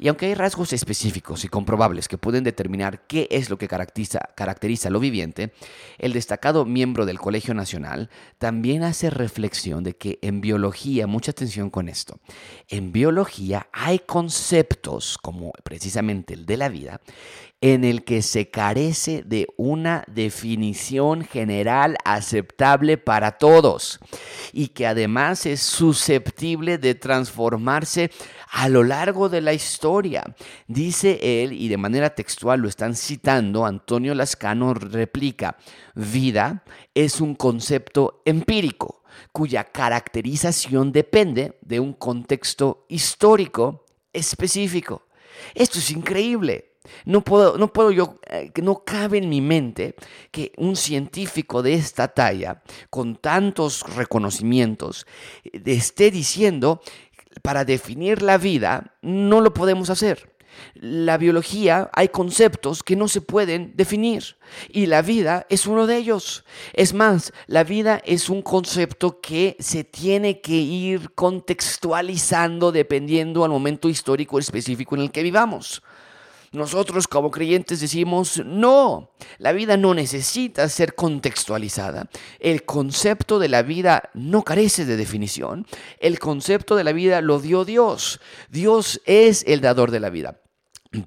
Y 0.00 0.08
aunque 0.08 0.24
hay 0.26 0.34
rasgos 0.34 0.72
específicos 0.72 1.44
y 1.44 1.48
comprobables 1.48 2.08
que 2.08 2.16
pueden 2.16 2.42
determinar 2.42 3.06
qué 3.06 3.28
es 3.30 3.50
lo 3.50 3.58
que 3.58 3.68
caracteriza, 3.68 4.30
caracteriza 4.34 4.88
lo 4.88 4.98
viviente, 4.98 5.52
el 5.98 6.14
destacado 6.14 6.64
miembro 6.64 7.04
del 7.04 7.18
Colegio 7.18 7.52
Nacional 7.52 8.08
también 8.38 8.82
hace 8.82 9.10
reflexión 9.10 9.84
de 9.84 9.94
que 9.96 10.18
en 10.22 10.40
biología, 10.40 10.79
mucha 11.06 11.30
atención 11.30 11.70
con 11.70 11.88
esto, 11.88 12.18
en 12.68 12.92
biología 12.92 13.68
hay 13.72 14.00
conceptos 14.00 15.18
como 15.18 15.52
precisamente 15.62 16.34
el 16.34 16.46
de 16.46 16.56
la 16.56 16.68
vida, 16.68 17.00
en 17.60 17.84
el 17.84 18.04
que 18.04 18.22
se 18.22 18.48
carece 18.48 19.22
de 19.22 19.46
una 19.58 20.04
definición 20.06 21.24
general 21.24 21.98
aceptable 22.04 22.96
para 22.96 23.32
todos 23.32 23.98
y 24.52 24.68
que 24.68 24.86
además 24.86 25.44
es 25.44 25.60
susceptible 25.60 26.78
de 26.78 26.94
transformarse 26.94 28.10
a 28.50 28.70
lo 28.70 28.82
largo 28.82 29.28
de 29.28 29.42
la 29.42 29.52
historia. 29.52 30.24
Dice 30.66 31.42
él, 31.42 31.52
y 31.52 31.68
de 31.68 31.76
manera 31.76 32.14
textual 32.14 32.60
lo 32.60 32.68
están 32.68 32.96
citando, 32.96 33.66
Antonio 33.66 34.14
Lascano 34.14 34.72
replica, 34.72 35.58
vida 35.94 36.64
es 36.94 37.20
un 37.20 37.34
concepto 37.34 38.22
empírico 38.24 38.99
cuya 39.32 39.64
caracterización 39.64 40.92
depende 40.92 41.58
de 41.62 41.80
un 41.80 41.92
contexto 41.92 42.84
histórico 42.88 43.84
específico. 44.12 45.06
Esto 45.54 45.78
es 45.78 45.90
increíble. 45.90 46.70
No 47.04 47.22
puedo, 47.22 47.58
no 47.58 47.72
puedo 47.72 47.90
yo, 47.90 48.18
eh, 48.28 48.50
no 48.62 48.84
cabe 48.84 49.18
en 49.18 49.28
mi 49.28 49.40
mente 49.40 49.94
que 50.30 50.52
un 50.56 50.76
científico 50.76 51.62
de 51.62 51.74
esta 51.74 52.08
talla, 52.08 52.62
con 52.88 53.16
tantos 53.16 53.82
reconocimientos, 53.94 55.06
eh, 55.44 55.60
esté 55.66 56.10
diciendo 56.10 56.80
para 57.42 57.64
definir 57.64 58.22
la 58.22 58.38
vida 58.38 58.96
no 59.02 59.40
lo 59.40 59.52
podemos 59.54 59.90
hacer. 59.90 60.30
La 60.74 61.18
biología 61.18 61.90
hay 61.92 62.08
conceptos 62.08 62.82
que 62.82 62.96
no 62.96 63.08
se 63.08 63.20
pueden 63.20 63.72
definir 63.76 64.36
y 64.68 64.86
la 64.86 65.02
vida 65.02 65.46
es 65.48 65.66
uno 65.66 65.86
de 65.86 65.96
ellos. 65.96 66.44
Es 66.72 66.94
más, 66.94 67.32
la 67.46 67.64
vida 67.64 68.02
es 68.04 68.28
un 68.28 68.42
concepto 68.42 69.20
que 69.20 69.56
se 69.60 69.84
tiene 69.84 70.40
que 70.40 70.56
ir 70.56 71.12
contextualizando 71.14 72.72
dependiendo 72.72 73.44
al 73.44 73.50
momento 73.50 73.88
histórico 73.88 74.38
específico 74.38 74.94
en 74.94 75.02
el 75.02 75.10
que 75.10 75.22
vivamos. 75.22 75.82
Nosotros 76.52 77.06
como 77.06 77.30
creyentes 77.30 77.78
decimos, 77.78 78.42
no, 78.44 79.12
la 79.38 79.52
vida 79.52 79.76
no 79.76 79.94
necesita 79.94 80.68
ser 80.68 80.96
contextualizada. 80.96 82.10
El 82.40 82.64
concepto 82.64 83.38
de 83.38 83.48
la 83.48 83.62
vida 83.62 84.10
no 84.14 84.42
carece 84.42 84.84
de 84.84 84.96
definición. 84.96 85.64
El 86.00 86.18
concepto 86.18 86.74
de 86.74 86.82
la 86.82 86.90
vida 86.90 87.20
lo 87.20 87.38
dio 87.38 87.64
Dios. 87.64 88.20
Dios 88.50 89.00
es 89.04 89.44
el 89.46 89.60
dador 89.60 89.92
de 89.92 90.00
la 90.00 90.10
vida. 90.10 90.39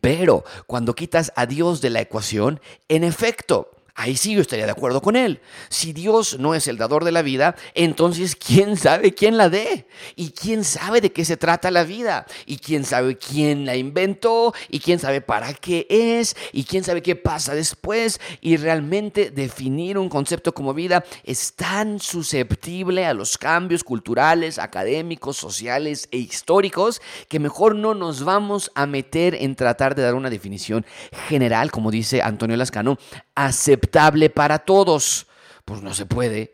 Pero 0.02 0.44
cuando 0.66 0.96
quitas 0.96 1.32
a 1.36 1.46
Dios 1.46 1.82
de 1.82 1.90
la 1.90 2.02
ecuación, 2.02 2.62
en 2.88 3.04
efecto, 3.04 3.70
Ahí 3.96 4.18
sí 4.18 4.34
yo 4.34 4.42
estaría 4.42 4.66
de 4.66 4.72
acuerdo 4.72 5.04
con 5.04 5.16
él. 5.16 5.40
Si 5.70 5.94
Dios 5.94 6.40
no 6.40 6.56
es 6.56 6.68
el 6.68 6.78
dador 6.78 7.04
de 7.04 7.12
la 7.12 7.22
vida, 7.22 7.56
entonces 7.76 8.36
¿quién 8.36 8.76
sabe 8.76 9.14
quién 9.14 9.38
la 9.38 9.50
dé? 9.50 9.86
¿Y 10.16 10.32
quién 10.32 10.64
sabe 10.64 11.00
de 11.00 11.12
qué 11.12 11.24
se 11.26 11.38
trata 11.38 11.70
la 11.70 11.84
vida? 11.84 12.26
¿Y 12.48 12.58
quién 12.58 12.86
sabe 12.86 13.20
quién 13.20 13.68
la 13.68 13.76
inventó? 13.76 14.56
¿Y 14.70 14.80
quién 14.80 14.98
sabe 14.98 15.22
para 15.22 15.54
qué 15.54 15.86
es? 15.90 16.36
¿Y 16.52 16.64
quién 16.64 16.84
sabe 16.84 17.04
qué 17.04 17.16
pasa 17.16 17.54
después? 17.54 18.20
Y 18.42 18.58
realmente 18.58 19.30
definir 19.30 20.00
un 20.00 20.10
concepto 20.10 20.56
como 20.56 20.74
vida 20.74 21.06
es 21.24 21.54
tan 21.54 22.00
susceptible 22.00 23.06
a 23.06 23.14
los 23.14 23.38
cambios 23.38 23.84
culturales, 23.84 24.58
académicos, 24.58 25.38
sociales 25.38 26.08
e 26.12 26.18
históricos 26.18 27.00
que 27.28 27.40
mejor 27.40 27.76
no 27.76 27.94
nos 27.94 28.24
vamos 28.24 28.72
a 28.74 28.88
meter 28.88 29.36
en 29.36 29.56
tratar 29.56 29.94
de 29.94 30.02
dar 30.02 30.16
una 30.16 30.32
definición 30.32 30.84
general, 31.28 31.70
como 31.70 31.92
dice 31.92 32.24
Antonio 32.24 32.58
Lascano, 32.58 32.98
aceptable 33.36 34.30
para 34.30 34.60
todos. 34.60 35.28
Pues 35.66 35.82
no 35.82 35.94
se 35.94 36.06
puede. 36.06 36.54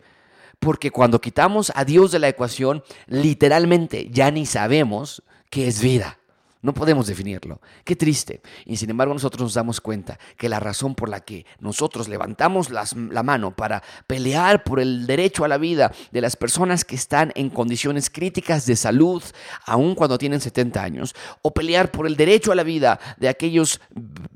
Porque 0.60 0.92
cuando 0.92 1.22
quitamos 1.22 1.72
a 1.76 1.86
Dios 1.86 2.12
de 2.12 2.20
la 2.20 2.28
ecuación, 2.28 2.84
literalmente 3.08 4.10
ya 4.12 4.30
ni 4.30 4.46
sabemos 4.46 5.24
qué 5.50 5.68
es 5.68 5.82
vida. 5.82 6.20
No 6.62 6.74
podemos 6.74 7.08
definirlo. 7.08 7.62
Qué 7.86 7.96
triste. 7.96 8.42
Y 8.66 8.76
sin 8.76 8.90
embargo 8.90 9.14
nosotros 9.14 9.42
nos 9.42 9.54
damos 9.54 9.80
cuenta 9.80 10.20
que 10.36 10.50
la 10.50 10.60
razón 10.60 10.94
por 10.94 11.08
la 11.08 11.22
que 11.22 11.46
nosotros 11.60 12.10
levantamos 12.10 12.70
la 12.70 13.24
mano 13.24 13.56
para 13.56 13.82
pelear 14.08 14.66
por 14.66 14.82
el 14.82 15.08
derecho 15.08 15.46
a 15.46 15.48
la 15.48 15.58
vida 15.58 15.94
de 16.12 16.20
las 16.20 16.36
personas 16.36 16.84
que 16.84 16.96
están 16.96 17.32
en 17.36 17.50
condiciones 17.50 18.10
críticas 18.10 18.66
de 18.66 18.76
salud, 18.76 19.24
aun 19.66 19.96
cuando 19.96 20.18
tienen 20.18 20.42
70 20.42 20.84
años, 20.84 21.16
o 21.42 21.54
pelear 21.54 21.92
por 21.92 22.06
el 22.06 22.18
derecho 22.18 22.52
a 22.52 22.56
la 22.56 22.64
vida 22.64 23.00
de 23.16 23.30
aquellos 23.30 23.80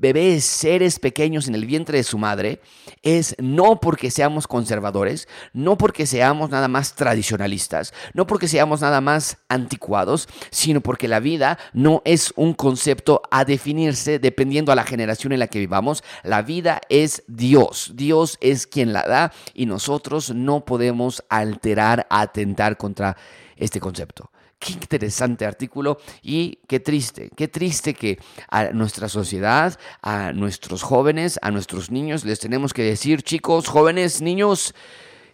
bebés, 0.04 0.44
seres 0.44 0.98
pequeños 0.98 1.48
en 1.48 1.54
el 1.54 1.64
vientre 1.64 1.96
de 1.96 2.04
su 2.04 2.18
madre, 2.18 2.60
es 3.02 3.34
no 3.38 3.80
porque 3.80 4.10
seamos 4.10 4.46
conservadores, 4.46 5.28
no 5.54 5.78
porque 5.78 6.04
seamos 6.04 6.50
nada 6.50 6.68
más 6.68 6.94
tradicionalistas, 6.94 7.94
no 8.12 8.26
porque 8.26 8.46
seamos 8.46 8.82
nada 8.82 9.00
más 9.00 9.38
anticuados, 9.48 10.28
sino 10.50 10.82
porque 10.82 11.08
la 11.08 11.20
vida 11.20 11.58
no 11.72 12.02
es 12.04 12.34
un 12.36 12.52
concepto 12.52 13.22
a 13.30 13.46
definirse 13.46 14.18
dependiendo 14.18 14.72
a 14.72 14.76
la 14.76 14.84
generación 14.84 15.32
en 15.32 15.38
la 15.38 15.46
que 15.46 15.58
vivamos. 15.58 16.04
La 16.22 16.42
vida 16.42 16.82
es 16.90 17.22
Dios. 17.26 17.92
Dios 17.94 18.36
es 18.42 18.66
quien 18.66 18.92
la 18.92 19.04
da 19.04 19.32
y 19.54 19.64
nosotros 19.64 20.34
no 20.34 20.66
podemos 20.66 21.24
alterar, 21.30 22.06
atentar 22.10 22.76
contra 22.76 23.16
este 23.56 23.80
concepto. 23.80 24.30
Qué 24.64 24.72
interesante 24.72 25.44
artículo 25.44 25.98
y 26.22 26.60
qué 26.66 26.80
triste, 26.80 27.28
qué 27.36 27.48
triste 27.48 27.92
que 27.92 28.18
a 28.48 28.70
nuestra 28.72 29.10
sociedad, 29.10 29.78
a 30.00 30.32
nuestros 30.32 30.82
jóvenes, 30.82 31.38
a 31.42 31.50
nuestros 31.50 31.90
niños 31.90 32.24
les 32.24 32.40
tenemos 32.40 32.72
que 32.72 32.82
decir, 32.82 33.22
chicos, 33.22 33.68
jóvenes, 33.68 34.22
niños, 34.22 34.74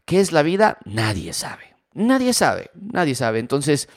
¿qué 0.04 0.18
es 0.18 0.32
la 0.32 0.42
vida? 0.42 0.78
Nadie 0.84 1.32
sabe. 1.32 1.76
Nadie 1.94 2.32
sabe, 2.32 2.72
nadie 2.74 3.14
sabe. 3.14 3.38
Entonces, 3.38 3.88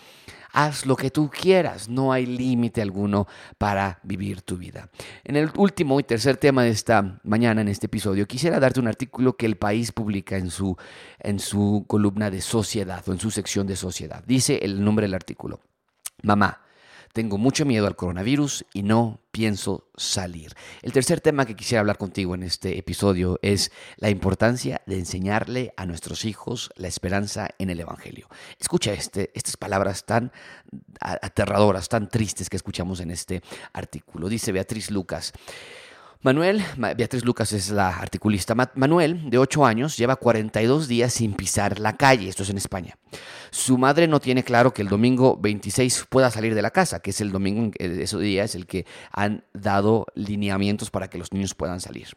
haz 0.53 0.85
lo 0.85 0.95
que 0.95 1.09
tú 1.09 1.29
quieras, 1.29 1.89
no 1.89 2.13
hay 2.13 2.25
límite 2.25 2.81
alguno 2.81 3.27
para 3.57 3.99
vivir 4.03 4.41
tu 4.43 4.55
vida. 4.55 4.89
En 5.23 5.35
el 5.35 5.51
último 5.57 5.99
y 5.99 6.03
tercer 6.03 6.37
tema 6.37 6.63
de 6.63 6.69
esta 6.69 7.19
mañana, 7.23 7.61
en 7.61 7.67
este 7.67 7.87
episodio, 7.87 8.27
quisiera 8.27 8.59
darte 8.59 8.79
un 8.79 8.87
artículo 8.87 9.35
que 9.35 9.47
el 9.47 9.57
país 9.57 9.91
publica 9.91 10.37
en 10.37 10.49
su, 10.51 10.77
en 11.19 11.39
su 11.39 11.85
columna 11.87 12.29
de 12.29 12.39
sociedad 12.39 13.03
o 13.07 13.11
en 13.11 13.19
su 13.19 13.31
sección 13.31 13.67
de 13.67 13.75
sociedad. 13.75 14.23
Dice 14.25 14.59
el 14.61 14.83
nombre 14.83 15.07
del 15.07 15.15
artículo. 15.15 15.59
Mamá, 16.21 16.61
tengo 17.13 17.37
mucho 17.37 17.63
miedo 17.63 17.85
al 17.87 17.95
coronavirus 17.95 18.65
y 18.73 18.81
no 18.81 19.21
pienso 19.31 19.87
salir. 19.95 20.53
El 20.81 20.91
tercer 20.91 21.21
tema 21.21 21.45
que 21.45 21.55
quisiera 21.55 21.79
hablar 21.79 21.97
contigo 21.97 22.33
en 22.35 22.43
este 22.43 22.77
episodio 22.77 23.39
es 23.43 23.71
la 23.97 24.09
importancia 24.09 24.81
de 24.87 24.97
enseñarle 24.97 25.73
a 25.77 25.85
nuestros 25.85 26.25
hijos 26.25 26.71
la 26.75 26.87
esperanza 26.87 27.49
en 27.59 27.69
el 27.69 27.79
Evangelio. 27.79 28.27
Escucha 28.59 28.93
este, 28.93 29.31
estas 29.35 29.57
palabras 29.57 30.05
tan 30.05 30.31
aterradoras, 30.99 31.87
tan 31.87 32.09
tristes 32.09 32.49
que 32.49 32.57
escuchamos 32.57 32.99
en 32.99 33.11
este 33.11 33.41
artículo. 33.73 34.27
Dice 34.27 34.51
Beatriz 34.51 34.89
Lucas. 34.89 35.33
Manuel, 36.23 36.63
Beatriz 36.77 37.25
Lucas 37.25 37.51
es 37.51 37.69
la 37.69 37.89
articulista. 37.89 38.55
Manuel, 38.75 39.29
de 39.29 39.37
8 39.37 39.65
años, 39.65 39.97
lleva 39.97 40.15
42 40.15 40.87
días 40.87 41.11
sin 41.11 41.33
pisar 41.33 41.79
la 41.79 41.97
calle. 41.97 42.29
Esto 42.29 42.43
es 42.43 42.49
en 42.49 42.55
España. 42.55 42.97
Su 43.51 43.77
madre 43.77 44.07
no 44.07 44.21
tiene 44.21 44.41
claro 44.41 44.73
que 44.73 44.81
el 44.81 44.87
domingo 44.87 45.37
26 45.37 46.05
pueda 46.09 46.31
salir 46.31 46.55
de 46.55 46.61
la 46.61 46.71
casa, 46.71 47.01
que 47.01 47.09
es 47.09 47.19
el 47.19 47.33
domingo, 47.33 47.71
ese 47.77 48.17
día 48.19 48.45
es 48.45 48.55
el 48.55 48.67
que 48.67 48.85
han 49.11 49.43
dado 49.53 50.05
lineamientos 50.15 50.89
para 50.91 51.09
que 51.09 51.17
los 51.17 51.33
niños 51.33 51.55
puedan 51.55 51.81
salir. 51.81 52.07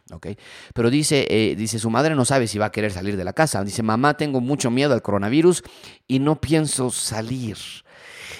Pero 0.72 0.88
dice, 0.88 1.26
eh, 1.28 1.56
dice, 1.56 1.80
su 1.80 1.90
madre 1.90 2.14
no 2.14 2.24
sabe 2.24 2.46
si 2.46 2.58
va 2.58 2.66
a 2.66 2.72
querer 2.72 2.92
salir 2.92 3.16
de 3.16 3.24
la 3.24 3.32
casa. 3.32 3.64
Dice, 3.64 3.82
mamá, 3.82 4.16
tengo 4.16 4.40
mucho 4.40 4.70
miedo 4.70 4.94
al 4.94 5.02
coronavirus 5.02 5.64
y 6.06 6.20
no 6.20 6.40
pienso 6.40 6.90
salir. 6.90 7.56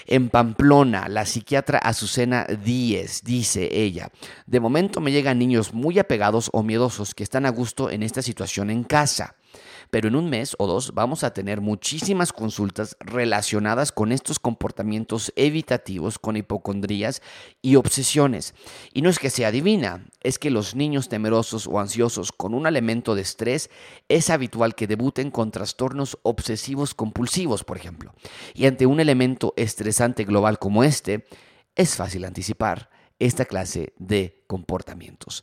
En 0.09 0.29
Pamplona, 0.29 1.09
la 1.09 1.27
psiquiatra 1.27 1.79
Azucena 1.79 2.45
Díez, 2.45 3.23
dice 3.25 3.69
ella, 3.73 4.11
de 4.47 4.61
momento 4.61 5.01
me 5.01 5.11
llegan 5.11 5.39
niños 5.39 5.75
muy 5.75 5.99
apegados 5.99 6.49
o 6.53 6.63
miedosos 6.63 7.15
que 7.15 7.25
están 7.25 7.45
a 7.45 7.51
gusto 7.51 7.91
en 7.91 8.05
esta 8.05 8.23
situación 8.23 8.71
en 8.71 8.85
casa 8.85 9.35
pero 9.91 10.09
en 10.09 10.17
un 10.17 10.29
mes 10.31 10.55
o 10.59 10.67
dos 10.67 10.93
vamos 10.95 11.25
a 11.25 11.33
tener 11.33 11.61
muchísimas 11.61 12.33
consultas 12.33 12.97
relacionadas 13.01 13.93
con 13.93 14.13
estos 14.13 14.39
comportamientos 14.39 15.33
evitativos, 15.37 16.19
con 16.19 16.37
hipocondrías 16.37 17.23
y 17.63 17.77
obsesiones. 17.77 18.55
Y 18.93 19.03
no 19.03 19.11
es 19.11 19.19
que 19.19 19.31
sea 19.31 19.51
divina, 19.51 20.07
es 20.23 20.39
que 20.39 20.51
los 20.51 20.75
niños 20.75 21.09
temerosos 21.09 21.67
o 21.67 21.81
ansiosos 21.81 22.33
con 22.33 22.55
un 22.55 22.67
elemento 22.67 23.15
de 23.15 23.23
estrés 23.23 23.71
es 24.09 24.31
habitual 24.31 24.75
que 24.75 24.87
debuten 24.87 25.31
con 25.31 25.51
trastornos 25.51 26.19
obsesivos 26.23 26.95
compulsivos, 26.95 27.65
por 27.65 27.77
ejemplo. 27.77 28.15
Y 28.55 28.67
ante 28.67 28.87
un 28.87 29.01
elemento 29.01 29.55
estresante 29.57 30.25
global 30.25 30.59
como 30.59 30.85
este, 30.85 31.27
es 31.75 31.97
fácil 31.97 32.25
anticipar 32.25 32.91
esta 33.19 33.45
clase 33.45 33.95
de 33.99 34.43
comportamientos 34.47 35.43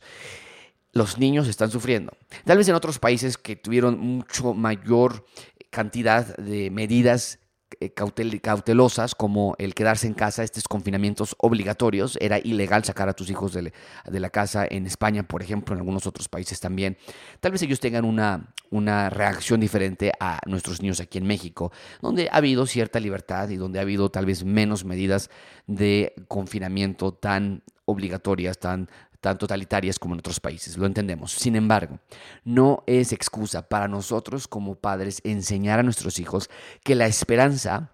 los 0.94 1.18
niños 1.18 1.48
están 1.48 1.70
sufriendo. 1.70 2.16
Tal 2.44 2.56
vez 2.56 2.68
en 2.68 2.74
otros 2.74 2.98
países 2.98 3.36
que 3.36 3.56
tuvieron 3.56 3.98
mucho 3.98 4.54
mayor 4.54 5.26
cantidad 5.70 6.36
de 6.36 6.70
medidas 6.70 7.40
eh, 7.80 7.92
cautelosas 7.92 9.14
como 9.14 9.56
el 9.58 9.74
quedarse 9.74 10.06
en 10.06 10.14
casa, 10.14 10.44
estos 10.44 10.64
confinamientos 10.64 11.34
obligatorios, 11.38 12.16
era 12.20 12.38
ilegal 12.38 12.84
sacar 12.84 13.08
a 13.08 13.14
tus 13.14 13.30
hijos 13.30 13.52
de, 13.52 13.72
la 14.06 14.30
casa 14.30 14.66
en 14.68 14.86
España, 14.86 15.24
por 15.24 15.42
ejemplo, 15.42 15.74
en 15.74 15.80
algunos 15.80 16.06
otros 16.06 16.28
países 16.28 16.60
también. 16.60 16.96
Tal 17.40 17.52
vez 17.52 17.62
ellos 17.62 17.80
tengan 17.80 18.04
una, 18.04 18.54
una 18.70 19.10
reacción 19.10 19.60
diferente 19.60 20.12
a 20.20 20.40
nuestros 20.46 20.80
niños 20.80 21.00
aquí 21.00 21.18
en 21.18 21.26
México, 21.26 21.72
donde 22.00 22.28
ha 22.30 22.36
habido 22.36 22.66
cierta 22.66 23.00
libertad 23.00 23.48
y 23.48 23.56
donde 23.56 23.80
ha 23.80 23.82
habido 23.82 24.10
tal 24.10 24.26
vez 24.26 24.44
menos 24.44 24.84
medidas 24.84 25.30
de 25.66 26.14
confinamiento 26.28 27.12
tan 27.12 27.64
obligatorias, 27.86 28.58
tan 28.58 28.88
tan 29.24 29.38
totalitarias 29.38 29.98
como 29.98 30.14
en 30.14 30.18
otros 30.18 30.38
países, 30.38 30.76
lo 30.76 30.84
entendemos. 30.84 31.32
Sin 31.32 31.56
embargo, 31.56 31.98
no 32.44 32.84
es 32.86 33.10
excusa 33.10 33.66
para 33.66 33.88
nosotros 33.88 34.46
como 34.46 34.74
padres 34.74 35.22
enseñar 35.24 35.78
a 35.78 35.82
nuestros 35.82 36.18
hijos 36.18 36.50
que 36.82 36.94
la 36.94 37.06
esperanza 37.06 37.90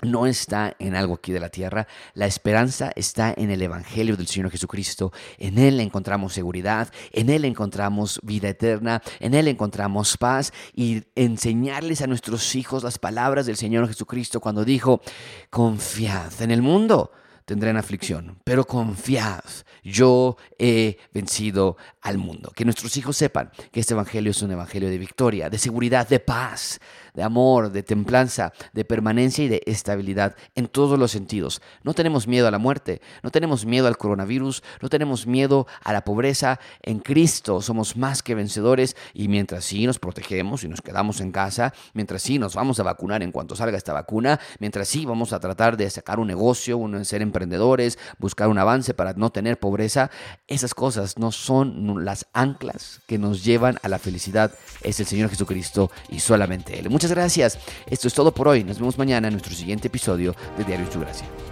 no 0.00 0.26
está 0.26 0.74
en 0.80 0.96
algo 0.96 1.14
aquí 1.14 1.30
de 1.30 1.38
la 1.38 1.50
tierra, 1.50 1.86
la 2.14 2.26
esperanza 2.26 2.90
está 2.96 3.32
en 3.36 3.52
el 3.52 3.62
Evangelio 3.62 4.16
del 4.16 4.26
Señor 4.26 4.50
Jesucristo. 4.50 5.12
En 5.38 5.56
Él 5.56 5.78
encontramos 5.78 6.32
seguridad, 6.32 6.92
en 7.12 7.30
Él 7.30 7.44
encontramos 7.44 8.18
vida 8.24 8.48
eterna, 8.48 9.02
en 9.20 9.34
Él 9.34 9.46
encontramos 9.46 10.16
paz 10.16 10.52
y 10.74 11.04
enseñarles 11.14 12.02
a 12.02 12.08
nuestros 12.08 12.56
hijos 12.56 12.82
las 12.82 12.98
palabras 12.98 13.46
del 13.46 13.56
Señor 13.56 13.86
Jesucristo 13.86 14.40
cuando 14.40 14.64
dijo, 14.64 15.00
confiad 15.48 16.42
en 16.42 16.50
el 16.50 16.60
mundo 16.60 17.12
tendrán 17.52 17.76
aflicción, 17.76 18.38
pero 18.44 18.66
confiad, 18.66 19.44
yo 19.84 20.38
he 20.58 20.96
vencido 21.12 21.76
al 22.00 22.16
mundo. 22.16 22.50
Que 22.56 22.64
nuestros 22.64 22.96
hijos 22.96 23.14
sepan 23.14 23.50
que 23.70 23.80
este 23.80 23.92
Evangelio 23.92 24.30
es 24.30 24.40
un 24.40 24.52
Evangelio 24.52 24.88
de 24.88 24.96
victoria, 24.96 25.50
de 25.50 25.58
seguridad, 25.58 26.08
de 26.08 26.18
paz, 26.18 26.80
de 27.14 27.22
amor, 27.22 27.70
de 27.70 27.82
templanza, 27.82 28.52
de 28.72 28.84
permanencia 28.84 29.44
y 29.44 29.48
de 29.48 29.62
estabilidad 29.66 30.34
en 30.54 30.68
todos 30.68 30.98
los 30.98 31.10
sentidos. 31.10 31.60
No 31.82 31.94
tenemos 31.94 32.26
miedo 32.26 32.48
a 32.48 32.50
la 32.50 32.58
muerte, 32.58 33.00
no 33.22 33.30
tenemos 33.30 33.66
miedo 33.66 33.86
al 33.86 33.98
coronavirus, 33.98 34.62
no 34.80 34.88
tenemos 34.88 35.26
miedo 35.26 35.66
a 35.82 35.92
la 35.92 36.04
pobreza. 36.04 36.58
En 36.80 37.00
Cristo 37.00 37.60
somos 37.60 37.96
más 37.96 38.22
que 38.22 38.34
vencedores 38.34 38.96
y 39.12 39.28
mientras 39.28 39.64
sí 39.64 39.86
nos 39.86 39.98
protegemos 39.98 40.64
y 40.64 40.68
nos 40.68 40.80
quedamos 40.80 41.20
en 41.20 41.32
casa, 41.32 41.74
mientras 41.92 42.22
sí 42.22 42.38
nos 42.38 42.54
vamos 42.54 42.80
a 42.80 42.82
vacunar 42.82 43.22
en 43.22 43.32
cuanto 43.32 43.56
salga 43.56 43.76
esta 43.76 43.92
vacuna, 43.92 44.40
mientras 44.58 44.88
sí 44.88 45.04
vamos 45.04 45.32
a 45.32 45.40
tratar 45.40 45.76
de 45.76 45.90
sacar 45.90 46.18
un 46.18 46.28
negocio, 46.28 46.78
uno 46.78 47.02
ser 47.04 47.22
emprendedores, 47.22 47.98
buscar 48.18 48.48
un 48.48 48.58
avance 48.58 48.94
para 48.94 49.12
no 49.14 49.30
tener 49.30 49.58
pobreza, 49.58 50.10
esas 50.46 50.74
cosas 50.74 51.18
no 51.18 51.32
son 51.32 52.04
las 52.04 52.26
anclas 52.32 53.00
que 53.06 53.18
nos 53.18 53.44
llevan 53.44 53.78
a 53.82 53.88
la 53.88 53.98
felicidad. 53.98 54.52
Es 54.82 55.00
el 55.00 55.06
Señor 55.06 55.30
Jesucristo 55.30 55.90
y 56.08 56.20
solamente 56.20 56.78
Él. 56.78 56.90
Muchas 56.90 57.01
gracias. 57.10 57.58
Esto 57.86 58.08
es 58.08 58.14
todo 58.14 58.32
por 58.32 58.48
hoy. 58.48 58.64
Nos 58.64 58.78
vemos 58.78 58.98
mañana 58.98 59.28
en 59.28 59.34
nuestro 59.34 59.54
siguiente 59.54 59.88
episodio 59.88 60.34
de 60.56 60.64
Diario 60.64 60.86
de 60.86 60.98
Gracia. 61.00 61.51